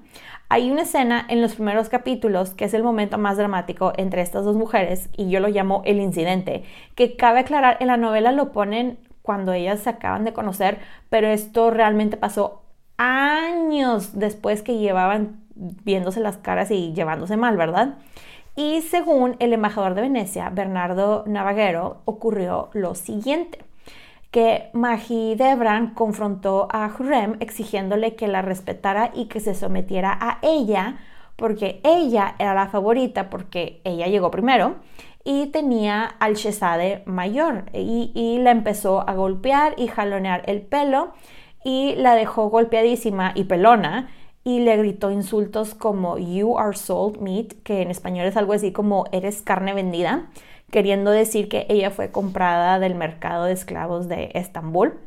[0.50, 4.44] hay una escena en los primeros capítulos que es el momento más dramático entre estas
[4.44, 6.64] dos mujeres y yo lo llamo el incidente,
[6.96, 11.28] que cabe aclarar, en la novela lo ponen cuando ellas se acaban de conocer, pero
[11.28, 12.63] esto realmente pasó
[12.98, 17.96] años después que llevaban viéndose las caras y llevándose mal, ¿verdad?
[18.56, 23.60] Y según el embajador de Venecia, Bernardo Navaguero, ocurrió lo siguiente
[24.34, 24.72] que
[25.38, 30.98] Debran confrontó a Hurrem exigiéndole que la respetara y que se sometiera a ella,
[31.36, 34.78] porque ella era la favorita, porque ella llegó primero,
[35.24, 41.14] y tenía al Shezade mayor, y, y la empezó a golpear y jalonear el pelo,
[41.64, 44.10] y la dejó golpeadísima y pelona
[44.44, 48.72] y le gritó insultos como You are sold meat, que en español es algo así
[48.72, 50.30] como eres carne vendida,
[50.70, 55.00] queriendo decir que ella fue comprada del mercado de esclavos de Estambul.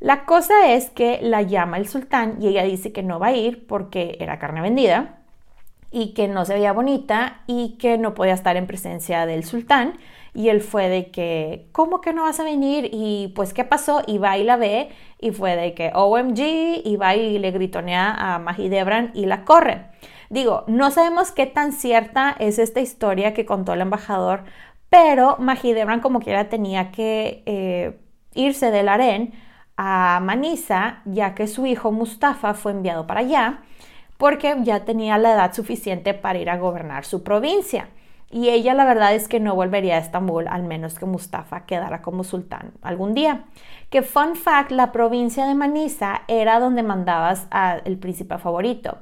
[0.00, 3.32] La cosa es que la llama el sultán y ella dice que no va a
[3.32, 5.20] ir porque era carne vendida
[5.90, 9.94] y que no se veía bonita y que no podía estar en presencia del sultán.
[10.34, 12.90] Y él fue de que, ¿cómo que no vas a venir?
[12.92, 14.02] Y pues, ¿qué pasó?
[14.06, 18.14] Y va y la ve y fue de que, OMG, y va y le gritonea
[18.18, 19.86] a Debran y la corre.
[20.30, 24.44] Digo, no sabemos qué tan cierta es esta historia que contó el embajador,
[24.90, 28.00] pero Debran como quiera tenía que eh,
[28.34, 29.32] irse del harén
[29.76, 33.62] a Manisa, ya que su hijo Mustafa fue enviado para allá
[34.16, 37.88] porque ya tenía la edad suficiente para ir a gobernar su provincia.
[38.34, 42.02] Y ella la verdad es que no volvería a Estambul al menos que Mustafa quedara
[42.02, 43.44] como sultán algún día.
[43.90, 48.98] Que fun fact, la provincia de Manisa era donde mandabas al príncipe favorito.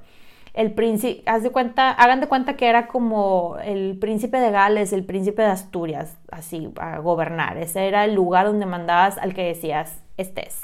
[0.53, 4.92] El príncipe, haz de cuenta, hagan de cuenta que era como el príncipe de Gales,
[4.92, 7.57] el príncipe de Asturias, así, a gobernar.
[7.57, 10.61] Ese era el lugar donde mandabas al que decías estés.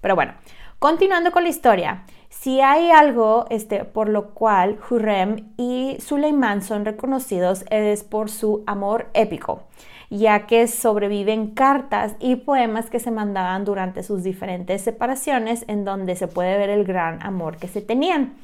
[0.00, 0.32] Pero bueno,
[0.80, 2.02] continuando con la historia.
[2.44, 8.64] Si hay algo este, por lo cual Hurrem y Suleiman son reconocidos es por su
[8.66, 9.62] amor épico,
[10.10, 16.16] ya que sobreviven cartas y poemas que se mandaban durante sus diferentes separaciones en donde
[16.16, 18.34] se puede ver el gran amor que se tenían.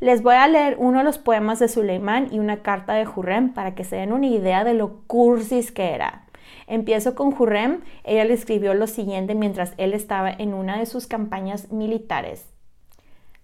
[0.00, 3.52] Les voy a leer uno de los poemas de Suleiman y una carta de Hurrem
[3.52, 6.24] para que se den una idea de lo cursis que era.
[6.66, 7.82] Empiezo con Hurrem.
[8.04, 12.46] Ella le escribió lo siguiente mientras él estaba en una de sus campañas militares.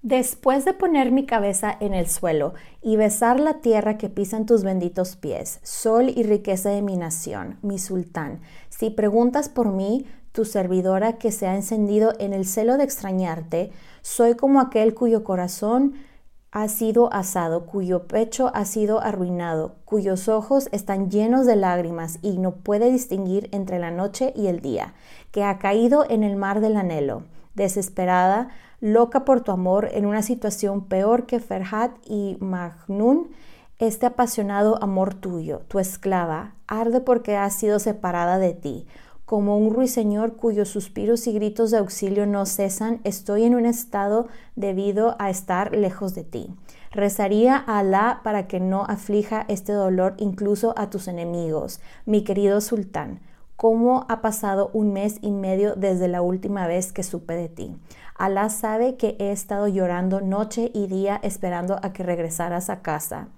[0.07, 4.63] Después de poner mi cabeza en el suelo y besar la tierra que pisan tus
[4.63, 10.45] benditos pies, sol y riqueza de mi nación, mi sultán, si preguntas por mí, tu
[10.45, 15.95] servidora que se ha encendido en el celo de extrañarte, soy como aquel cuyo corazón
[16.53, 22.39] ha sido asado, cuyo pecho ha sido arruinado, cuyos ojos están llenos de lágrimas y
[22.39, 24.95] no puede distinguir entre la noche y el día,
[25.33, 27.25] que ha caído en el mar del anhelo,
[27.57, 28.51] desesperada,
[28.87, 33.29] loca por tu amor, en una situación peor que Ferhat y Magnun,
[33.79, 38.87] este apasionado amor tuyo, tu esclava, arde porque ha sido separada de ti.
[39.25, 44.29] Como un ruiseñor cuyos suspiros y gritos de auxilio no cesan, estoy en un estado
[44.55, 46.55] debido a estar lejos de ti.
[46.93, 51.81] Rezaría a Alá para que no aflija este dolor incluso a tus enemigos.
[52.05, 53.19] Mi querido sultán,
[53.57, 57.77] ¿cómo ha pasado un mes y medio desde la última vez que supe de ti?
[58.19, 63.29] Alá sabe que he estado llorando noche y día esperando a que regresaras a casa.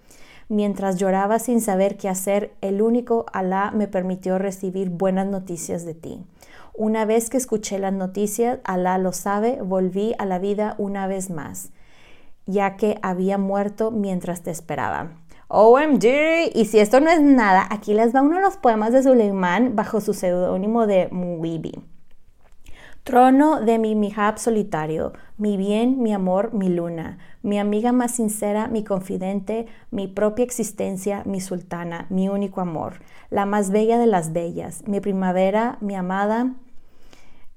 [0.48, 5.94] Mientras lloraba sin saber qué hacer, el único Alá me permitió recibir buenas noticias de
[5.94, 6.24] ti.
[6.74, 11.28] Una vez que escuché las noticias, Alá lo sabe, volví a la vida una vez
[11.28, 11.70] más,
[12.46, 15.10] ya que había muerto mientras te esperaba.
[15.48, 19.02] OMG, y si esto no es nada, aquí les va uno de los poemas de
[19.02, 21.72] Suleiman bajo su seudónimo de Muibi.
[23.08, 28.68] Trono de mi mihab solitario, mi bien, mi amor, mi luna, mi amiga más sincera,
[28.68, 34.34] mi confidente, mi propia existencia, mi sultana, mi único amor, la más bella de las
[34.34, 36.52] bellas, mi primavera, mi amada,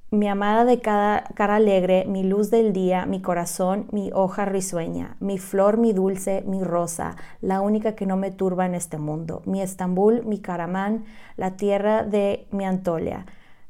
[0.10, 5.18] mi amada de cada cara alegre, mi luz del día, mi corazón, mi hoja risueña,
[5.20, 9.42] mi flor, mi dulce, mi rosa, la única que no me turba en este mundo,
[9.46, 11.04] mi Estambul, mi Caramán,
[11.36, 13.26] la tierra de mi Antolia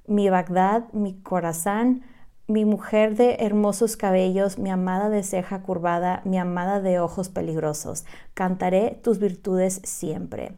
[0.07, 2.03] mi Bagdad, mi corazón,
[2.47, 8.05] mi mujer de hermosos cabellos, mi amada de ceja curvada, mi amada de ojos peligrosos.
[8.33, 10.57] Cantaré tus virtudes siempre.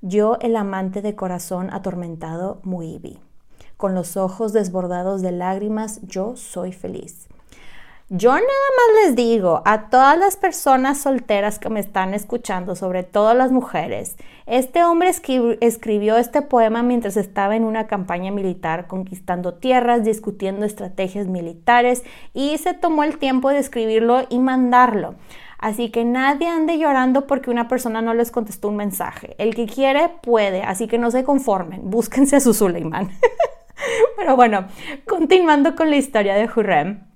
[0.00, 3.18] Yo, el amante de corazón atormentado, Muibi.
[3.76, 7.28] Con los ojos desbordados de lágrimas, yo soy feliz.
[8.10, 13.02] Yo nada más les digo a todas las personas solteras que me están escuchando, sobre
[13.02, 14.16] todo las mujeres,
[14.46, 21.26] este hombre escribió este poema mientras estaba en una campaña militar, conquistando tierras, discutiendo estrategias
[21.26, 25.16] militares y se tomó el tiempo de escribirlo y mandarlo.
[25.58, 29.34] Así que nadie ande llorando porque una persona no les contestó un mensaje.
[29.36, 33.10] El que quiere puede, así que no se conformen, búsquense a su Suleiman.
[34.16, 34.66] Pero bueno,
[35.06, 37.07] continuando con la historia de Hurrem.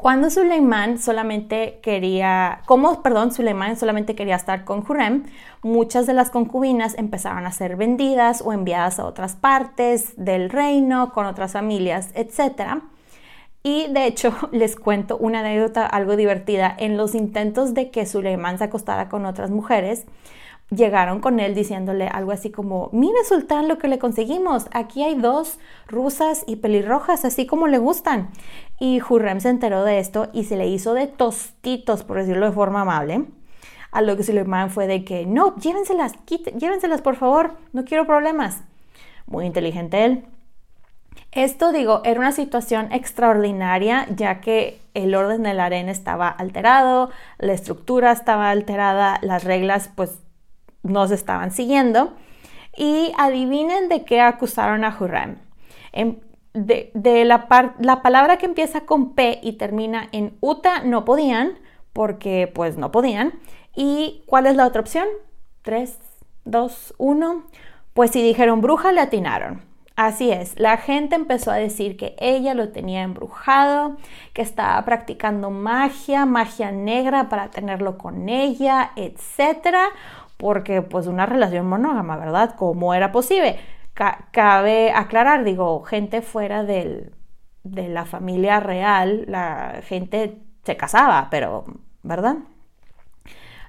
[0.00, 5.24] Cuando Suleiman solamente quería, como, perdón, Suleiman solamente quería estar con Hurrem,
[5.62, 11.12] muchas de las concubinas empezaron a ser vendidas o enviadas a otras partes del reino,
[11.12, 12.80] con otras familias, etc.
[13.62, 16.74] Y de hecho, les cuento una anécdota algo divertida.
[16.78, 20.06] En los intentos de que Suleiman se acostara con otras mujeres,
[20.70, 25.14] llegaron con él diciéndole algo así como, mire sultán lo que le conseguimos, aquí hay
[25.16, 28.30] dos rusas y pelirrojas, así como le gustan.
[28.78, 32.52] Y Hurrem se enteró de esto y se le hizo de tostitos, por decirlo de
[32.52, 33.26] forma amable.
[33.92, 36.14] A lo que Suleiman fue de que, no, llévenselas,
[36.56, 38.62] llévenselas por favor, no quiero problemas.
[39.26, 40.24] Muy inteligente él.
[41.32, 47.10] Esto, digo, era una situación extraordinaria ya que el orden de la arena estaba alterado,
[47.38, 50.18] la estructura estaba alterada, las reglas pues
[50.82, 52.14] nos estaban siguiendo.
[52.76, 55.38] Y adivinen de qué acusaron a Hurrem.
[56.52, 61.58] De, la, la, palabra que empieza con P y termina en Uta no podían,
[61.92, 63.34] porque pues no podían.
[63.74, 65.06] ¿Y cuál es la otra opción?
[65.62, 65.98] 3,
[66.44, 67.44] 2, 1.
[67.92, 69.70] Pues si dijeron bruja, le atinaron.
[69.96, 73.98] Así es, la gente empezó a decir que ella lo tenía embrujado,
[74.32, 79.90] que estaba practicando magia, magia negra para tenerlo con ella, etcétera
[80.40, 82.54] porque pues una relación monógama, ¿verdad?
[82.56, 83.60] ¿Cómo era posible?
[84.30, 87.12] cabe aclarar, digo, gente fuera de
[87.64, 91.66] la familia real, la gente se casaba, pero,
[92.02, 92.36] ¿verdad?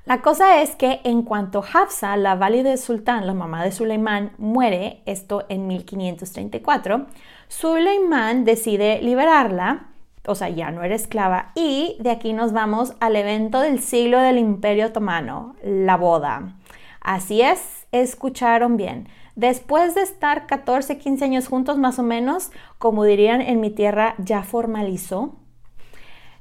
[0.05, 5.01] La cosa es que en cuanto Hafsa, la válida sultán, la mamá de Suleimán, muere,
[5.05, 7.07] esto en 1534,
[7.49, 9.91] Suleimán decide liberarla,
[10.28, 14.19] o sea, ya no era esclava, y de aquí nos vamos al evento del siglo
[14.19, 16.55] del Imperio Otomano, la boda.
[17.01, 19.07] Así es, escucharon bien.
[19.36, 24.15] Después de estar 14, 15 años juntos más o menos, como dirían en mi tierra,
[24.17, 25.36] ya formalizó,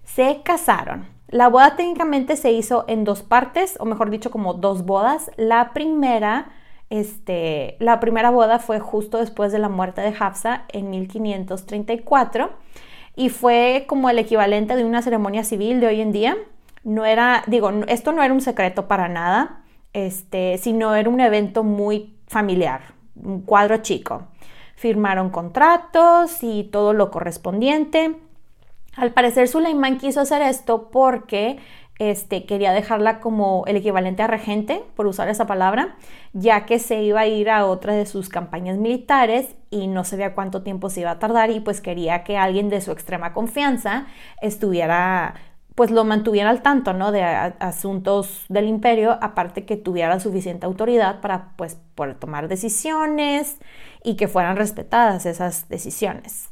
[0.04, 1.06] se casaron.
[1.28, 5.30] La boda técnicamente se hizo en dos partes, o mejor dicho, como dos bodas.
[5.36, 6.50] La primera
[6.90, 12.50] Este, la primera boda fue justo después de la muerte de Hafsa en 1534
[13.20, 16.38] y fue como el equivalente de una ceremonia civil de hoy en día.
[16.84, 19.60] No era, digo, esto no era un secreto para nada,
[19.92, 24.22] este, sino era un evento muy familiar, un cuadro chico.
[24.74, 28.16] Firmaron contratos y todo lo correspondiente.
[28.96, 31.58] Al parecer Suleiman quiso hacer esto porque
[32.00, 35.96] este, quería dejarla como el equivalente a regente, por usar esa palabra,
[36.32, 40.34] ya que se iba a ir a otra de sus campañas militares y no sabía
[40.34, 44.06] cuánto tiempo se iba a tardar y pues quería que alguien de su extrema confianza
[44.40, 45.34] estuviera
[45.74, 47.12] pues lo mantuviera al tanto, ¿no?
[47.12, 53.58] De asuntos del imperio, aparte que tuviera suficiente autoridad para, pues, poder tomar decisiones
[54.02, 56.48] y que fueran respetadas esas decisiones.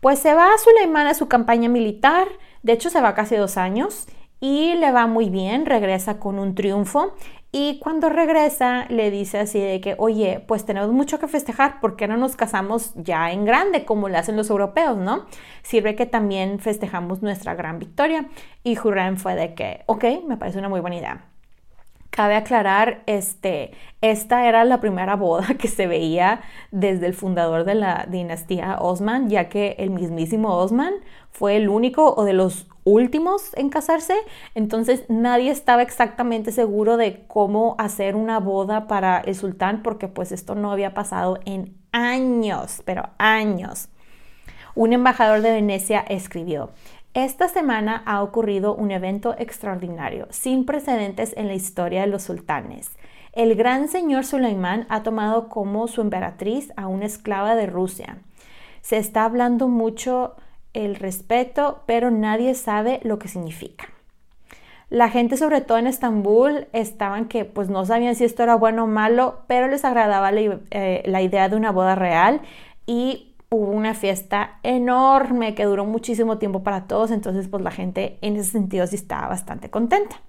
[0.00, 2.26] Pues se va a Suleimán a su campaña militar,
[2.62, 4.06] de hecho se va casi dos años
[4.40, 7.14] y le va muy bien, regresa con un triunfo
[7.52, 11.96] y cuando regresa le dice así de que, oye, pues tenemos mucho que festejar, ¿por
[11.96, 15.24] qué no nos casamos ya en grande como lo hacen los europeos, no?
[15.62, 18.28] Sirve que también festejamos nuestra gran victoria
[18.62, 21.35] y Hurrem fue de que, ok, me parece una muy buena idea.
[22.16, 26.40] Cabe aclarar, este, esta era la primera boda que se veía
[26.70, 30.94] desde el fundador de la dinastía Osman, ya que el mismísimo Osman
[31.30, 34.14] fue el único o de los últimos en casarse,
[34.54, 40.32] entonces nadie estaba exactamente seguro de cómo hacer una boda para el sultán porque pues
[40.32, 43.90] esto no había pasado en años, pero años.
[44.74, 46.70] Un embajador de Venecia escribió,
[47.16, 52.90] esta semana ha ocurrido un evento extraordinario, sin precedentes en la historia de los sultanes.
[53.32, 58.18] El gran señor Suleimán ha tomado como su emperatriz a una esclava de Rusia.
[58.82, 60.36] Se está hablando mucho
[60.74, 63.88] el respeto, pero nadie sabe lo que significa.
[64.90, 68.84] La gente, sobre todo en Estambul, estaban que pues no sabían si esto era bueno
[68.84, 72.42] o malo, pero les agradaba la, eh, la idea de una boda real
[72.84, 78.18] y hubo una fiesta enorme que duró muchísimo tiempo para todos, entonces pues la gente
[78.22, 80.20] en ese sentido sí estaba bastante contenta.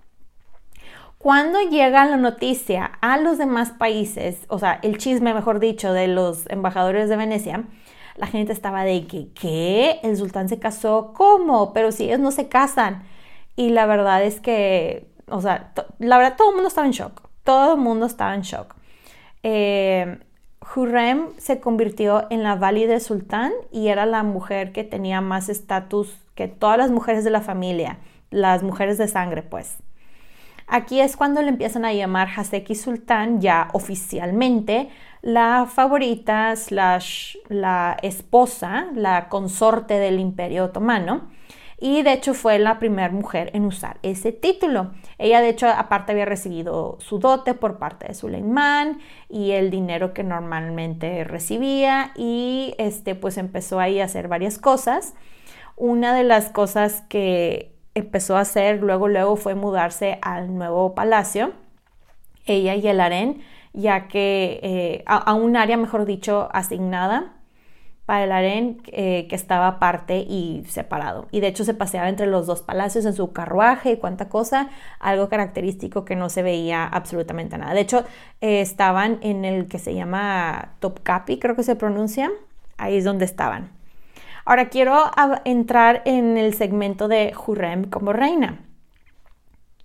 [1.17, 6.07] Cuando llega la noticia a los demás países, o sea, el chisme, mejor dicho, de
[6.07, 7.63] los embajadores de Venecia,
[8.17, 9.99] la gente estaba de que, ¿qué?
[10.03, 11.13] ¿El sultán se casó?
[11.15, 11.73] ¿Cómo?
[11.73, 13.03] Pero si ellos no se casan.
[13.55, 17.21] Y la verdad es que, o sea, la verdad todo el mundo estaba en shock.
[17.43, 18.75] Todo el mundo estaba en shock.
[19.43, 20.19] Eh,
[20.75, 26.23] Hurrem se convirtió en la válida sultán y era la mujer que tenía más estatus
[26.35, 27.97] que todas las mujeres de la familia,
[28.29, 29.77] las mujeres de sangre, pues.
[30.67, 34.89] Aquí es cuando le empiezan a llamar Haseki Sultán ya oficialmente
[35.21, 41.36] la favorita la esposa, la consorte del imperio otomano
[41.79, 44.91] y de hecho fue la primera mujer en usar ese título.
[45.19, 48.99] Ella de hecho aparte había recibido su dote por parte de Suleimán
[49.29, 55.13] y el dinero que normalmente recibía y este pues empezó ahí a hacer varias cosas.
[55.75, 61.51] Una de las cosas que empezó a hacer luego luego fue mudarse al nuevo palacio,
[62.45, 67.36] ella y el harén, ya que eh, a un área mejor dicho asignada
[68.07, 71.27] para el harén eh, que estaba aparte y separado.
[71.29, 74.69] Y de hecho se paseaba entre los dos palacios en su carruaje y cuánta cosa,
[75.01, 77.73] algo característico que no se veía absolutamente nada.
[77.73, 78.05] De hecho,
[78.39, 82.31] eh, estaban en el que se llama Topkapi, creo que se pronuncia,
[82.77, 83.71] ahí es donde estaban.
[84.45, 85.11] Ahora quiero
[85.43, 88.61] entrar en el segmento de Hurrem como reina,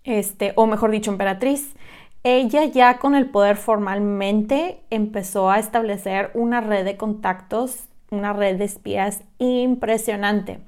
[0.05, 1.75] este, o mejor dicho, emperatriz.
[2.23, 8.59] Ella ya con el poder formalmente empezó a establecer una red de contactos una red
[8.59, 10.61] de espías impresionante.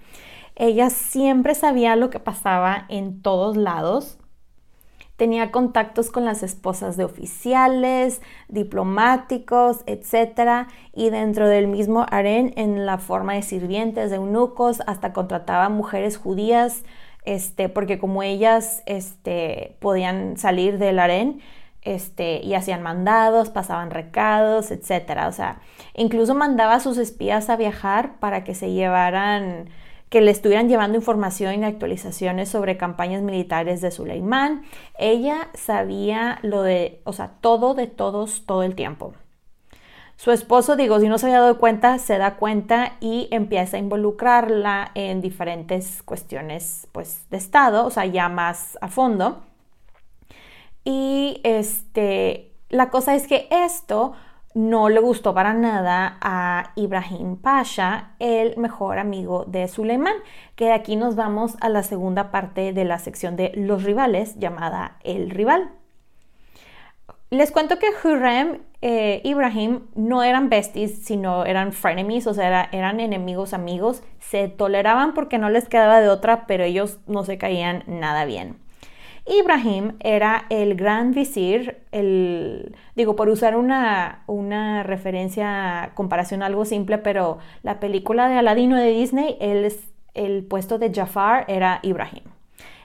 [0.57, 4.19] Ella siempre sabía lo que pasaba en todos lados.
[5.17, 10.69] Tenía contactos con las esposas de oficiales, diplomáticos, etc.
[10.93, 16.17] Y dentro del mismo harén, en la forma de sirvientes, de eunucos, hasta contrataba mujeres
[16.17, 16.83] judías,
[17.25, 21.41] este, porque como ellas este, podían salir del harén,
[21.85, 25.27] este, y hacían mandados, pasaban recados, etc.
[25.29, 25.61] O sea,
[25.95, 29.69] incluso mandaba a sus espías a viajar para que se llevaran,
[30.09, 34.63] que le estuvieran llevando información y actualizaciones sobre campañas militares de Suleimán.
[34.99, 39.15] Ella sabía lo de, o sea, todo de todos todo el tiempo.
[40.17, 43.81] Su esposo, digo, si no se había dado cuenta, se da cuenta y empieza a
[43.81, 49.43] involucrarla en diferentes cuestiones, pues, de Estado, o sea, ya más a fondo.
[50.85, 54.13] Y este, la cosa es que esto
[54.55, 60.15] no le gustó para nada a Ibrahim Pasha, el mejor amigo de Suleiman,
[60.55, 64.39] que de aquí nos vamos a la segunda parte de la sección de los rivales
[64.39, 65.73] llamada El rival.
[67.31, 73.01] Les cuento que Hurrem e Ibrahim no eran besties, sino eran frenemies, o sea, eran
[73.01, 74.05] enemigos amigos.
[74.21, 78.64] Se toleraban porque no les quedaba de otra, pero ellos no se caían nada bien.
[79.27, 86.99] Ibrahim era el gran visir, el, digo, por usar una, una referencia, comparación algo simple,
[86.99, 89.73] pero la película de Aladino de Disney, el,
[90.15, 92.25] el puesto de Jafar era Ibrahim.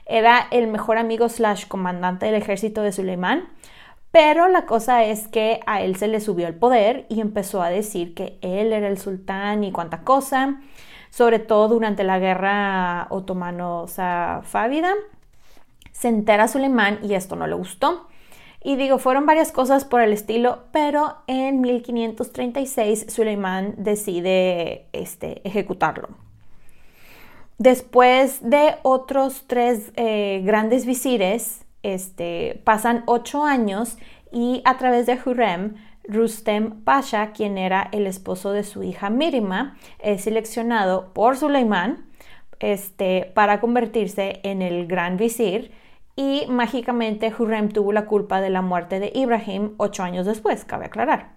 [0.06, 3.48] Era el mejor amigo slash comandante del ejército de Suleimán
[4.10, 7.70] pero la cosa es que a él se le subió el poder y empezó a
[7.70, 10.60] decir que él era el sultán y cuánta cosa,
[11.10, 14.94] sobre todo durante la guerra otomano-safávida.
[16.00, 18.06] Se entera Suleimán y esto no le gustó.
[18.64, 26.08] Y digo, fueron varias cosas por el estilo, pero en 1536 Suleimán decide este, ejecutarlo.
[27.58, 33.98] Después de otros tres eh, grandes visires, este, pasan ocho años
[34.32, 35.74] y a través de Hurrem,
[36.04, 42.06] Rustem Pasha, quien era el esposo de su hija Mirima, es seleccionado por Suleimán
[42.58, 45.78] este, para convertirse en el gran visir
[46.20, 50.84] y mágicamente Hurrem tuvo la culpa de la muerte de Ibrahim ocho años después, cabe
[50.84, 51.30] aclarar.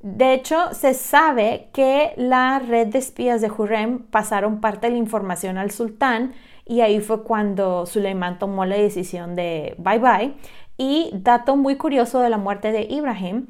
[0.00, 4.98] De hecho, se sabe que la red de espías de Hurrem pasaron parte de la
[4.98, 10.34] información al sultán y ahí fue cuando Suleiman tomó la decisión de bye bye.
[10.76, 13.48] Y dato muy curioso de la muerte de Ibrahim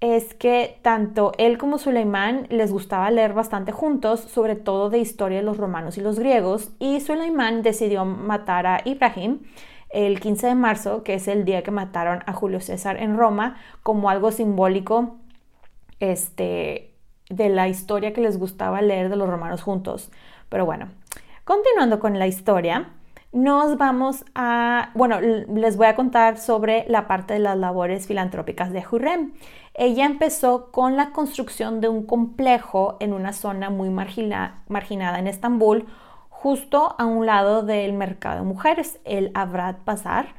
[0.00, 5.38] es que tanto él como Suleimán les gustaba leer bastante juntos, sobre todo de historia
[5.38, 9.40] de los romanos y los griegos, y Suleimán decidió matar a Ibrahim
[9.90, 13.56] el 15 de marzo, que es el día que mataron a Julio César en Roma,
[13.82, 15.16] como algo simbólico
[15.98, 16.94] este,
[17.30, 20.10] de la historia que les gustaba leer de los romanos juntos.
[20.48, 20.88] Pero bueno,
[21.48, 22.90] Continuando con la historia,
[23.32, 28.72] nos vamos a, bueno, les voy a contar sobre la parte de las labores filantrópicas
[28.72, 29.32] de Hurrem.
[29.74, 35.86] Ella empezó con la construcción de un complejo en una zona muy marginada en Estambul,
[36.30, 40.34] justo a un lado del mercado de mujeres, el Abrad Bazar.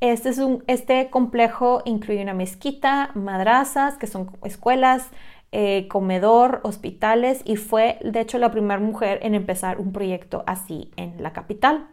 [0.00, 5.08] Este, es un, este complejo incluye una mezquita, madrazas, que son escuelas,
[5.52, 10.90] eh, comedor, hospitales y fue de hecho la primera mujer en empezar un proyecto así
[10.96, 11.88] en la capital.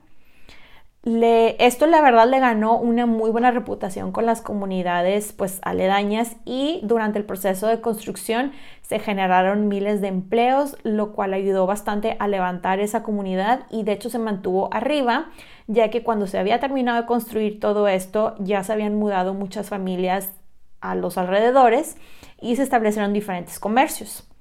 [1.05, 6.79] Esto la verdad le ganó una muy buena reputación con las comunidades pues aledañas y
[6.83, 12.27] durante el proceso de construcción se generaron miles de empleos, lo cual ayudó bastante a
[12.29, 15.31] levantar esa comunidad y de hecho se mantuvo arriba,
[15.67, 19.67] ya que cuando se había terminado de construir todo esto ya se habían mudado muchas
[19.67, 20.31] familias
[20.79, 21.97] a los alrededores
[22.39, 24.32] y se establecieron diferentes comercios.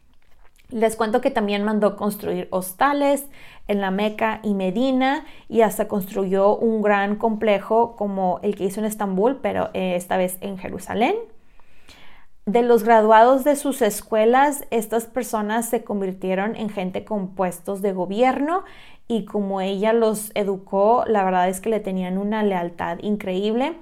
[0.73, 3.27] Les cuento que también mandó construir hostales
[3.69, 8.81] en la Meca y Medina y hasta construyó un gran complejo como el que hizo
[8.81, 11.15] en Estambul, pero eh, esta vez en Jerusalén.
[12.47, 17.93] De los graduados de sus escuelas, estas personas se convirtieron en gente con puestos de
[17.93, 18.65] gobierno
[19.07, 23.77] y como ella los educó, la verdad es que le tenían una lealtad increíble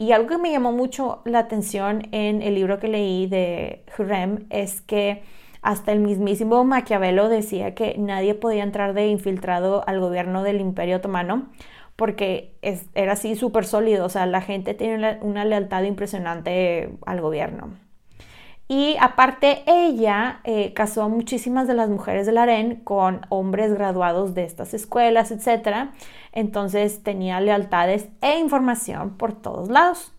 [0.00, 4.46] y algo que me llamó mucho la atención en el libro que leí de Hurrem
[4.48, 5.22] es que
[5.62, 10.96] hasta el mismísimo Maquiavelo decía que nadie podía entrar de infiltrado al gobierno del Imperio
[10.96, 11.48] Otomano
[11.96, 12.54] porque
[12.94, 17.74] era así súper sólido, o sea, la gente tiene una lealtad impresionante al gobierno.
[18.68, 24.32] Y aparte, ella eh, casó a muchísimas de las mujeres del harén con hombres graduados
[24.32, 25.90] de estas escuelas, etc.
[26.32, 30.14] Entonces tenía lealtades e información por todos lados.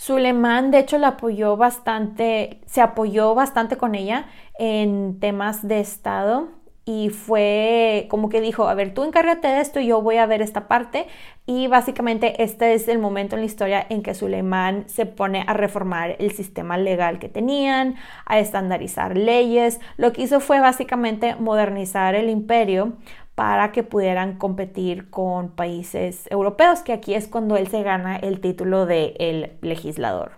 [0.00, 4.24] Suleiman, de hecho, la apoyó bastante, se apoyó bastante con ella
[4.58, 6.48] en temas de Estado
[6.86, 10.40] y fue como que dijo, a ver, tú encárgate de esto yo voy a ver
[10.40, 11.06] esta parte.
[11.44, 15.52] Y básicamente este es el momento en la historia en que Suleimán se pone a
[15.52, 19.80] reformar el sistema legal que tenían, a estandarizar leyes.
[19.98, 22.94] Lo que hizo fue básicamente modernizar el imperio
[23.34, 28.40] para que pudieran competir con países europeos, que aquí es cuando él se gana el
[28.40, 30.32] título de el legislador.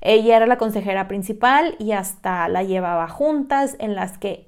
[0.00, 4.46] Ella era la consejera principal y hasta la llevaba juntas en las que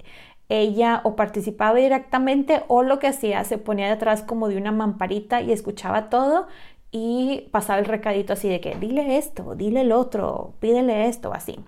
[0.48, 5.40] ella o participaba directamente o lo que hacía se ponía detrás como de una mamparita
[5.40, 6.46] y escuchaba todo
[6.90, 11.58] y pasaba el recadito así de que dile esto, dile el otro, pídele esto, así.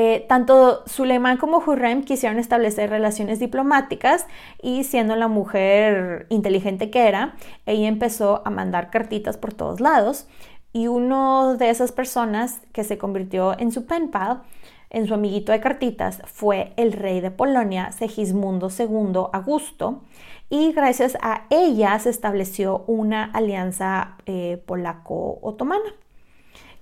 [0.00, 4.28] Eh, tanto Suleiman como Hurrem quisieron establecer relaciones diplomáticas
[4.62, 7.34] y siendo la mujer inteligente que era,
[7.66, 10.28] ella empezó a mandar cartitas por todos lados
[10.72, 14.42] y uno de esas personas que se convirtió en su pen pal
[14.90, 20.04] en su amiguito de cartitas fue el rey de Polonia, Segismundo II Augusto,
[20.48, 25.92] y gracias a ella se estableció una alianza eh, polaco-otomana.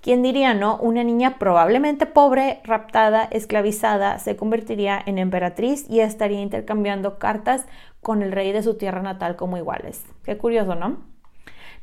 [0.07, 0.77] ¿Quién diría, no?
[0.77, 7.65] Una niña probablemente pobre, raptada, esclavizada, se convertiría en emperatriz y estaría intercambiando cartas
[7.99, 10.05] con el rey de su tierra natal como iguales.
[10.23, 10.99] Qué curioso, ¿no?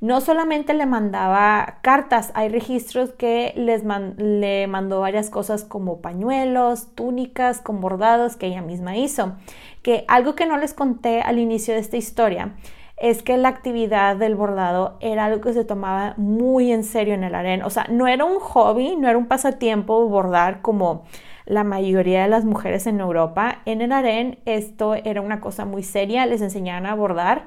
[0.01, 3.83] No solamente le mandaba cartas, hay registros que les
[4.17, 9.35] le mandó varias cosas como pañuelos, túnicas con bordados que ella misma hizo.
[9.83, 12.55] Que algo que no les conté al inicio de esta historia
[12.97, 17.25] es que la actividad del bordado era algo que se tomaba muy en serio en
[17.25, 17.63] el harén.
[17.63, 21.05] O sea, no era un hobby, no era un pasatiempo bordar como
[21.47, 23.63] la mayoría de las mujeres en Europa.
[23.65, 27.47] En el harén esto era una cosa muy seria, les enseñaban a bordar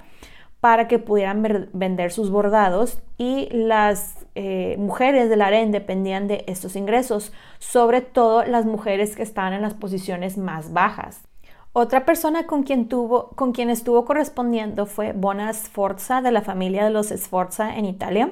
[0.60, 6.76] para que pudieran vender sus bordados y las eh, mujeres del harén dependían de estos
[6.76, 11.24] ingresos, sobre todo las mujeres que estaban en las posiciones más bajas.
[11.74, 12.90] Otra persona con quien,
[13.70, 18.32] estuvo correspondiendo fue Bona Sforza de la familia de los Sforza en Italia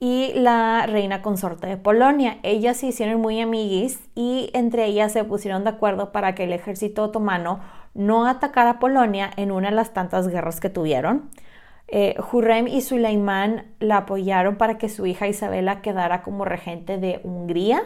[0.00, 2.38] y la reina consorte de Polonia.
[2.42, 6.52] Ellas se hicieron muy amiguis y entre ellas se pusieron de acuerdo para que el
[6.52, 7.60] ejército otomano
[7.94, 11.30] no atacara Polonia en una de las tantas guerras que tuvieron.
[11.88, 17.20] Eh, Hurrem y Suleimán la apoyaron para que su hija Isabela quedara como regente de
[17.24, 17.82] Hungría,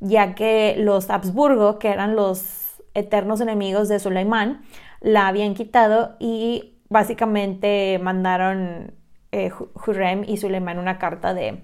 [0.00, 2.63] ya que los Habsburgo, que eran los
[2.94, 4.62] eternos enemigos de Suleimán,
[5.00, 8.94] la habían quitado y básicamente mandaron
[9.32, 9.50] eh,
[9.86, 11.62] Hurrem y Suleimán una carta de,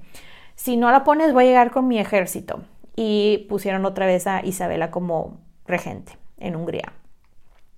[0.57, 2.63] si no la pones voy a llegar con mi ejército.
[2.97, 6.93] Y pusieron otra vez a Isabela como regente en Hungría.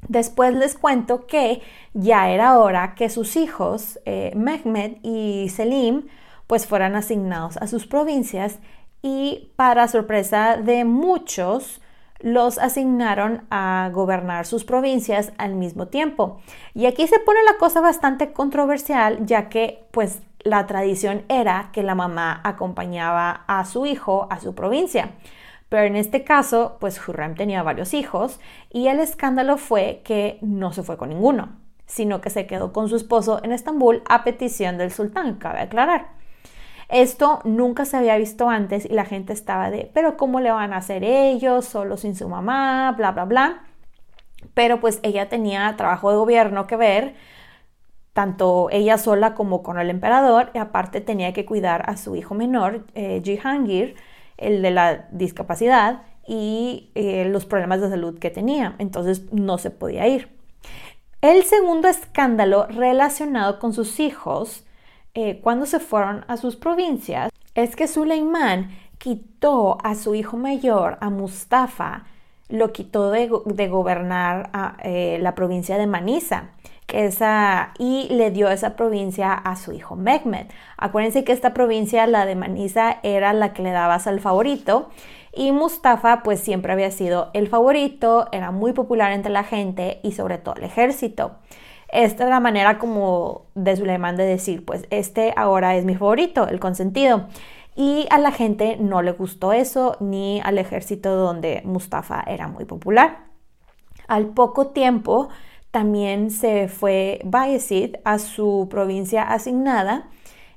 [0.08, 6.08] Después les cuento que ya era hora que sus hijos, eh, Mehmed y Selim,
[6.46, 8.58] pues fueran asignados a sus provincias
[9.00, 11.81] y para sorpresa de muchos,
[12.22, 16.40] los asignaron a gobernar sus provincias al mismo tiempo.
[16.74, 21.82] Y aquí se pone la cosa bastante controversial, ya que pues la tradición era que
[21.82, 25.10] la mamá acompañaba a su hijo a su provincia.
[25.68, 30.72] Pero en este caso, pues Hurrem tenía varios hijos y el escándalo fue que no
[30.72, 31.56] se fue con ninguno,
[31.86, 36.21] sino que se quedó con su esposo en Estambul a petición del sultán, cabe aclarar.
[36.92, 40.74] Esto nunca se había visto antes y la gente estaba de, pero ¿cómo le van
[40.74, 42.92] a hacer ellos solo sin su mamá?
[42.98, 43.64] Bla, bla, bla.
[44.52, 47.14] Pero pues ella tenía trabajo de gobierno que ver,
[48.12, 52.34] tanto ella sola como con el emperador, y aparte tenía que cuidar a su hijo
[52.34, 53.96] menor, eh, Jihangir,
[54.36, 58.76] el de la discapacidad y eh, los problemas de salud que tenía.
[58.78, 60.28] Entonces no se podía ir.
[61.22, 64.66] El segundo escándalo relacionado con sus hijos
[65.14, 70.98] eh, cuando se fueron a sus provincias es que Suleimán quitó a su hijo mayor,
[71.00, 72.04] a Mustafa,
[72.48, 76.50] lo quitó de, gobernar a, eh, la provincia de Manisa
[76.92, 80.46] esa, y le dio esa provincia a su hijo Mehmed.
[80.76, 84.90] Acuérdense que esta provincia, la de Manisa, era la que le dabas al favorito
[85.34, 90.12] y Mustafa pues siempre había sido el favorito, era muy popular entre la gente y
[90.12, 91.32] sobre todo el ejército.
[91.92, 96.48] Esta es la manera como de Suleiman de decir, pues este ahora es mi favorito,
[96.48, 97.28] el consentido.
[97.76, 102.64] Y a la gente no le gustó eso, ni al ejército donde Mustafa era muy
[102.64, 103.26] popular.
[104.08, 105.28] Al poco tiempo
[105.70, 110.08] también se fue Bayezid a su provincia asignada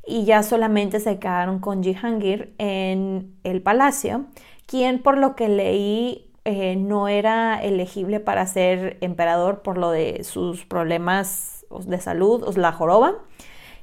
[0.06, 4.26] y ya solamente se quedaron con Jihangir en el palacio,
[4.66, 10.24] quien por lo que leí eh, no era elegible para ser emperador por lo de
[10.24, 13.16] sus problemas de salud, o la joroba.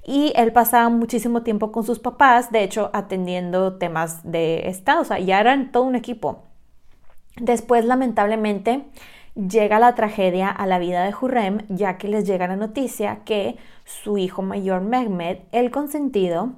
[0.04, 5.04] Y él pasaba muchísimo tiempo con sus papás, de hecho, atendiendo temas de Estado, o
[5.04, 6.44] sea, ya eran todo un equipo.
[7.36, 8.84] Después, lamentablemente,
[9.34, 13.56] llega la tragedia a la vida de Hurrem, ya que les llega la noticia que
[13.84, 16.52] su hijo mayor Mehmed, el consentido,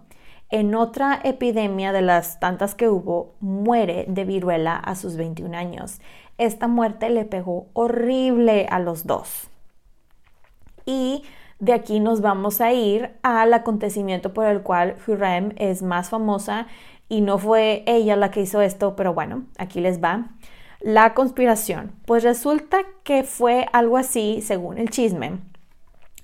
[0.55, 6.01] en otra epidemia de las tantas que hubo, muere de viruela a sus 21 años.
[6.39, 9.51] Esta muerte le pegó horrible a los dos.
[10.87, 11.25] Y
[11.59, 16.69] de aquí nos vamos a ir al acontecimiento por el cual Hurrem es más famosa
[17.09, 20.29] y no fue ella la que hizo esto, pero bueno, aquí les va.
[20.79, 21.91] La conspiración.
[22.07, 25.41] Pues resulta que fue algo así, según el chisme.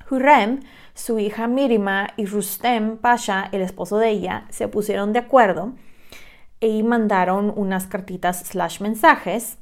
[0.09, 0.61] Hurrem
[1.01, 5.73] su hija Mirima y Rustem Pasha, el esposo de ella, se pusieron de acuerdo
[6.61, 9.57] y mandaron unas cartitas slash mensajes.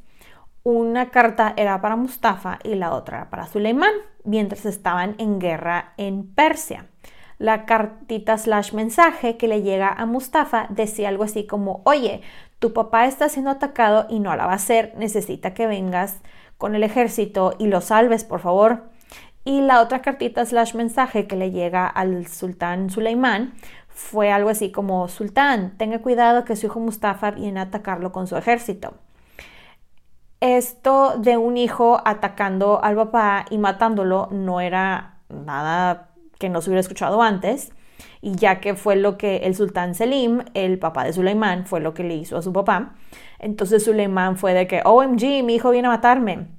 [0.65, 6.27] Una carta era para Mustafa y la otra para Suleimán, mientras estaban en guerra en
[6.27, 6.87] Persia.
[7.39, 12.21] La cartita slash mensaje que le llega a Mustafa decía algo así como, oye,
[12.59, 16.19] tu papá está siendo atacado y no la va a hacer, necesita que vengas
[16.57, 18.91] con el ejército y lo salves, por favor.
[19.49, 23.55] Y la otra cartita slash mensaje que le llega al sultán Suleimán
[23.89, 28.27] fue algo así como, Sultán, tenga cuidado que su hijo Mustafa viene a atacarlo con
[28.27, 28.93] su ejército.
[30.41, 36.69] Esto de un hijo atacando al papá y matándolo no era nada que no se
[36.69, 37.73] hubiera escuchado antes,
[38.21, 41.95] y ya que fue lo que el sultán Selim, el papá de Suleimán, fue lo
[41.95, 42.97] que le hizo a su papá,
[43.39, 46.58] entonces Suleimán fue de que, OMG, mi hijo viene a matarme.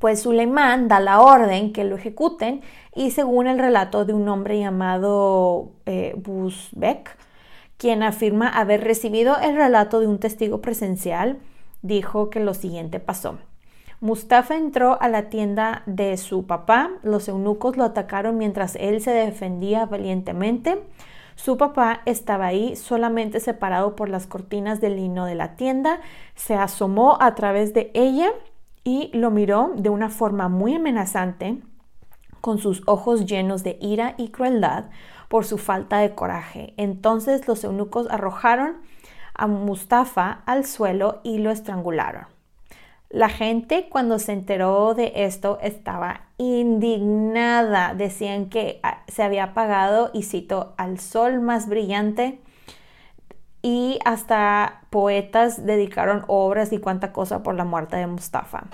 [0.00, 2.62] Pues Suleimán da la orden que lo ejecuten
[2.94, 6.16] y según el relato de un hombre llamado eh,
[7.76, 11.38] quien afirma haber recibido el relato de un testigo presencial,
[11.82, 13.40] dijo que lo siguiente pasó.
[14.00, 19.10] Mustafa entró a la tienda de su papá, los eunucos lo atacaron mientras él se
[19.10, 20.82] defendía valientemente.
[21.36, 26.00] Su papá estaba ahí solamente separado por las cortinas de lino de la tienda,
[26.36, 28.32] se asomó a través de ella
[28.84, 31.60] y lo miró de una forma muy amenazante,
[32.40, 34.86] con sus ojos llenos de ira y crueldad
[35.28, 36.74] por su falta de coraje.
[36.76, 38.78] Entonces los eunucos arrojaron
[39.34, 42.26] a Mustafa al suelo y lo estrangularon.
[43.10, 47.94] La gente cuando se enteró de esto estaba indignada.
[47.94, 52.40] Decían que ah, se había apagado, y cito, al sol más brillante.
[53.62, 58.64] Y hasta poetas dedicaron obras y cuánta cosa por la muerte de Mustafa.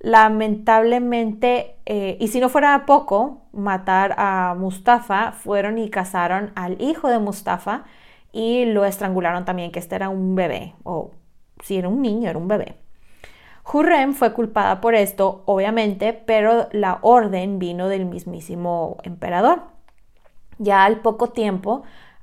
[0.00, 7.08] Lamentablemente, eh, y si no fuera poco, matar a Mustafa, fueron y cazaron al hijo
[7.08, 7.84] de Mustafa
[8.32, 11.12] y lo estrangularon también, que este era un bebé, o
[11.62, 12.76] si era un niño, era un bebé.
[13.70, 19.62] Hurrem fue culpada por esto, obviamente, pero la orden vino del mismísimo emperador.
[20.58, 21.82] Ya al poco tiempo,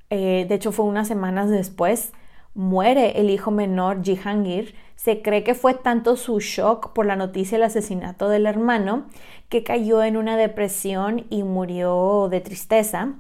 [0.10, 2.14] eh, de hecho fue unas semanas después,
[2.54, 4.76] muere el hijo menor Jihangir.
[4.96, 9.06] Se cree que fue tanto su shock por la noticia del asesinato del hermano
[9.50, 13.14] que cayó en una depresión y murió de tristeza,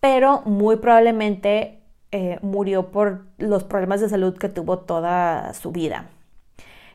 [0.00, 1.80] pero muy probablemente
[2.12, 6.10] eh, murió por los problemas de salud que tuvo toda su vida.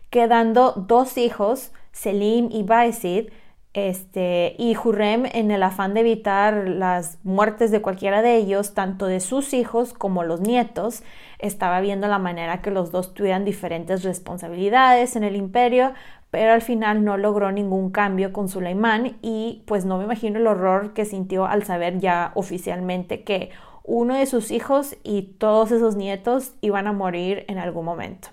[0.10, 3.30] Quedando dos hijos, Selim y Baisid,
[3.74, 9.06] este, y Hurrem, en el afán de evitar las muertes de cualquiera de ellos, tanto
[9.06, 11.04] de sus hijos como los nietos,
[11.38, 15.94] estaba viendo la manera que los dos tuvieran diferentes responsabilidades en el imperio,
[16.32, 20.48] pero al final no logró ningún cambio con Suleimán y pues no me imagino el
[20.48, 23.52] horror que sintió al saber ya oficialmente que
[23.84, 28.30] uno de sus hijos y todos esos nietos iban a morir en algún momento.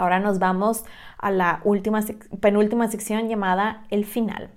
[0.00, 0.86] Ahora nos vamos
[1.18, 2.00] a la última
[2.40, 4.48] penúltima sección llamada el final.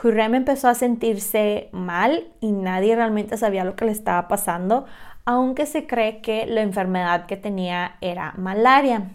[0.00, 4.86] Hurrem empezó a sentirse mal y nadie realmente sabía lo que le estaba pasando,
[5.24, 9.10] aunque se cree que la enfermedad que tenía era malaria.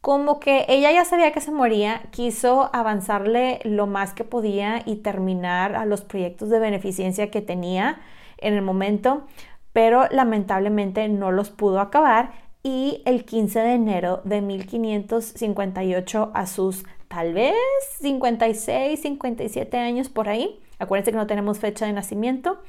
[0.00, 4.98] Como que ella ya sabía que se moría, quiso avanzarle lo más que podía y
[4.98, 7.98] terminar a los proyectos de beneficencia que tenía
[8.38, 9.26] en el momento,
[9.72, 16.84] pero lamentablemente no los pudo acabar y el 15 de enero de 1558 a sus
[17.06, 17.54] tal vez
[18.00, 22.60] 56, 57 años por ahí, acuérdense que no tenemos fecha de nacimiento,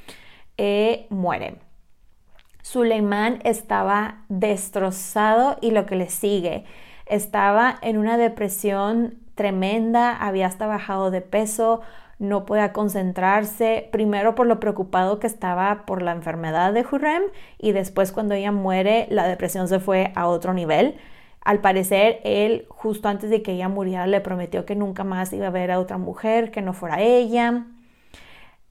[0.58, 1.56] eh, muere.
[2.62, 6.66] Suleimán estaba destrozado y lo que le sigue,
[7.08, 11.82] estaba en una depresión tremenda, había hasta bajado de peso,
[12.20, 17.24] no podía concentrarse, primero por lo preocupado que estaba por la enfermedad de Hurrem
[17.60, 20.98] y después cuando ella muere la depresión se fue a otro nivel.
[21.42, 25.48] Al parecer, él justo antes de que ella muriera le prometió que nunca más iba
[25.48, 27.66] a ver a otra mujer, que no fuera ella.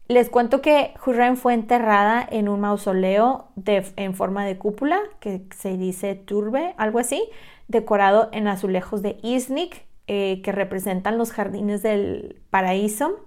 [0.08, 5.76] Les cuento que Hurrem fue enterrada en un mausoleo en forma de cúpula, que se
[5.76, 7.24] dice turbe, algo así,
[7.66, 13.24] decorado en azulejos de Iznik, eh, que representan los jardines del paraíso,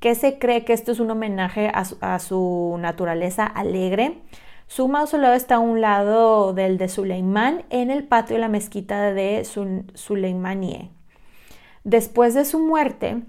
[0.00, 4.22] que se cree que esto es un homenaje a su, naturaleza alegre.
[4.66, 9.12] Su mausoleo está a un lado del de Suleimán en el patio de la mezquita
[9.12, 9.44] de
[9.94, 10.90] Suleimanie.
[11.84, 13.22] Después de su muerte,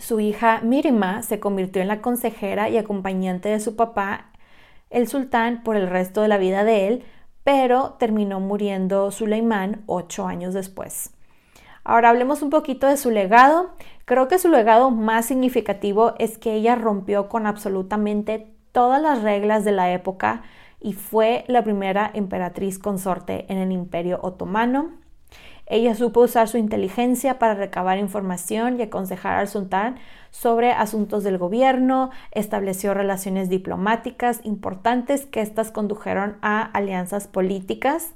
[0.00, 4.32] su hija Mirima se convirtió en la consejera y acompañante de su papá,
[4.90, 7.04] el sultán, por el resto de la vida de él,
[7.44, 11.12] pero terminó muriendo Suleimán ocho años después.
[11.88, 13.70] Ahora hablemos un poquito de su legado.
[14.04, 19.64] Creo que su legado más significativo es que ella rompió con absolutamente todas las reglas
[19.64, 20.42] de la época
[20.82, 24.90] y fue la primera emperatriz consorte en el imperio otomano.
[25.64, 29.96] Ella supo usar su inteligencia para recabar información y aconsejar al sultán
[30.30, 38.12] sobre asuntos del gobierno, estableció relaciones diplomáticas importantes que éstas condujeron a alianzas políticas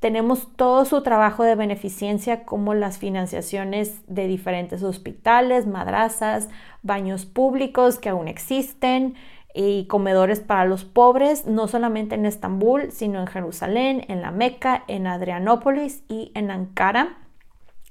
[0.00, 6.48] Tenemos todo su trabajo de beneficencia como las financiaciones de diferentes hospitales, madrazas,
[6.82, 9.16] baños públicos que aún existen
[9.54, 14.84] y comedores para los pobres, no solamente en Estambul, sino en Jerusalén, en la Meca,
[14.86, 17.18] en Adrianópolis y en Ankara.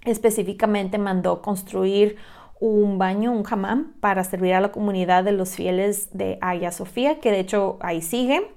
[0.06, 2.16] Específicamente mandó construir
[2.62, 7.20] un baño, un hammam, para servir a la comunidad de los fieles de Hagia Sofía,
[7.20, 8.57] que de hecho ahí sigue.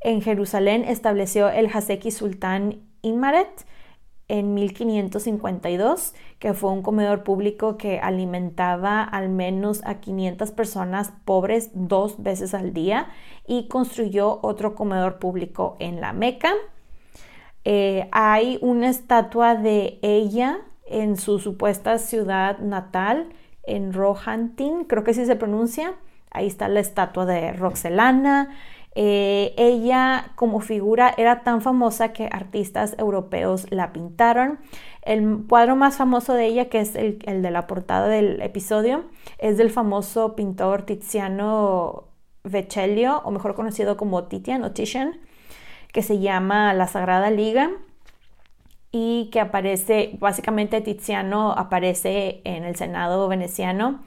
[0.00, 3.66] En Jerusalén estableció el Haseki Sultán Imaret
[4.28, 11.70] en 1552, que fue un comedor público que alimentaba al menos a 500 personas pobres
[11.74, 13.08] dos veces al día
[13.46, 16.52] y construyó otro comedor público en la Meca.
[17.64, 23.28] Eh, hay una estatua de ella en su supuesta ciudad natal,
[23.64, 25.94] en Rohantin, creo que así se pronuncia.
[26.30, 28.50] Ahí está la estatua de Roxelana.
[28.96, 34.58] Eh, ella como figura era tan famosa que artistas europeos la pintaron.
[35.02, 39.04] El cuadro más famoso de ella, que es el, de la portada del episodio,
[39.38, 42.04] es del famoso pintor Tiziano
[42.44, 45.20] Vecellio, o mejor conocido como Titian o Titian,
[45.92, 47.70] que se llama La Sagrada Liga
[48.92, 54.00] y que aparece, básicamente Tiziano aparece en el Senado veneciano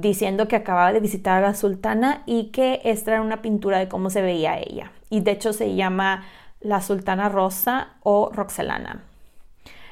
[0.00, 3.88] diciendo que acababa de visitar a la sultana y que esta era una pintura de
[3.88, 4.92] cómo se veía ella.
[5.10, 6.24] Y de hecho se llama
[6.60, 9.04] la sultana rosa o roxelana.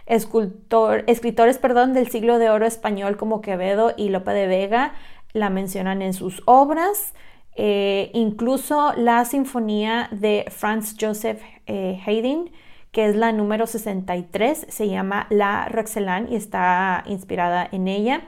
[0.07, 4.93] Escultor, escritores perdón, del siglo de oro español como Quevedo y Lope de Vega
[5.33, 7.15] la mencionan en sus obras.
[7.57, 12.51] Eh, incluso la sinfonía de Franz Joseph eh, Haydn
[12.93, 18.23] que es la número 63, se llama La Roxelane y está inspirada en ella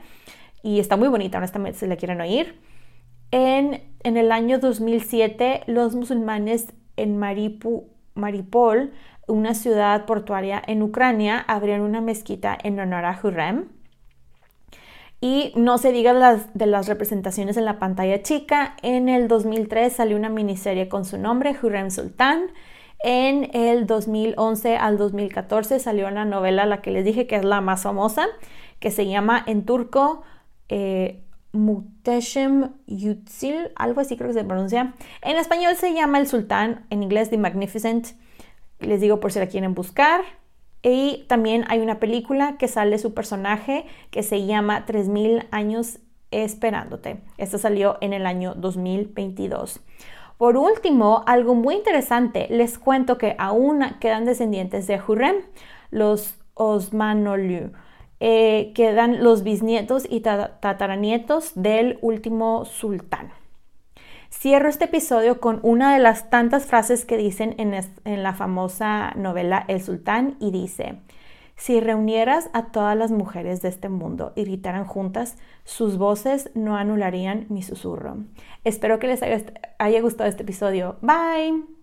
[0.63, 2.59] y está muy bonita, honestamente, si la quieren oír.
[3.31, 8.93] En, en el año 2007, los musulmanes en Maripu, Maripol,
[9.27, 13.67] una ciudad portuaria en Ucrania, abrieron una mezquita en honor a Hurrem.
[15.19, 18.75] Y no se diga las, de las representaciones en la pantalla chica.
[18.81, 22.47] En el 2003 salió una miniserie con su nombre, Hurrem Sultan.
[22.99, 27.59] En el 2011 al 2014 salió una novela, la que les dije que es la
[27.59, 28.27] más famosa,
[28.79, 30.23] que se llama en turco
[30.73, 31.19] eh,
[31.53, 34.95] Muhteşem Yüzil, algo así creo que se pronuncia.
[35.21, 38.07] En español se llama El Sultán, en inglés The Magnificent.
[38.79, 40.21] Les digo por si la quieren buscar.
[40.81, 45.99] Y también hay una película que sale su personaje que se llama 3000 años
[46.31, 47.21] esperándote.
[47.37, 49.79] Esta salió en el año 2022.
[50.39, 55.35] Por último, algo muy interesante, les cuento que aún quedan descendientes de Hurrem,
[55.91, 57.73] los Osmanolu.
[58.25, 63.33] Eh, quedan los bisnietos y tataranietos del último sultán.
[64.31, 69.65] Cierro este episodio con una de las tantas frases que dicen en la famosa novela
[69.67, 71.01] El Sultán y dice,
[71.57, 76.77] si reunieras a todas las mujeres de este mundo y gritaran juntas, sus voces no
[76.77, 78.19] anularían mi susurro.
[78.63, 80.95] Espero que les haya, gustado este episodio.
[81.01, 81.82] Bye.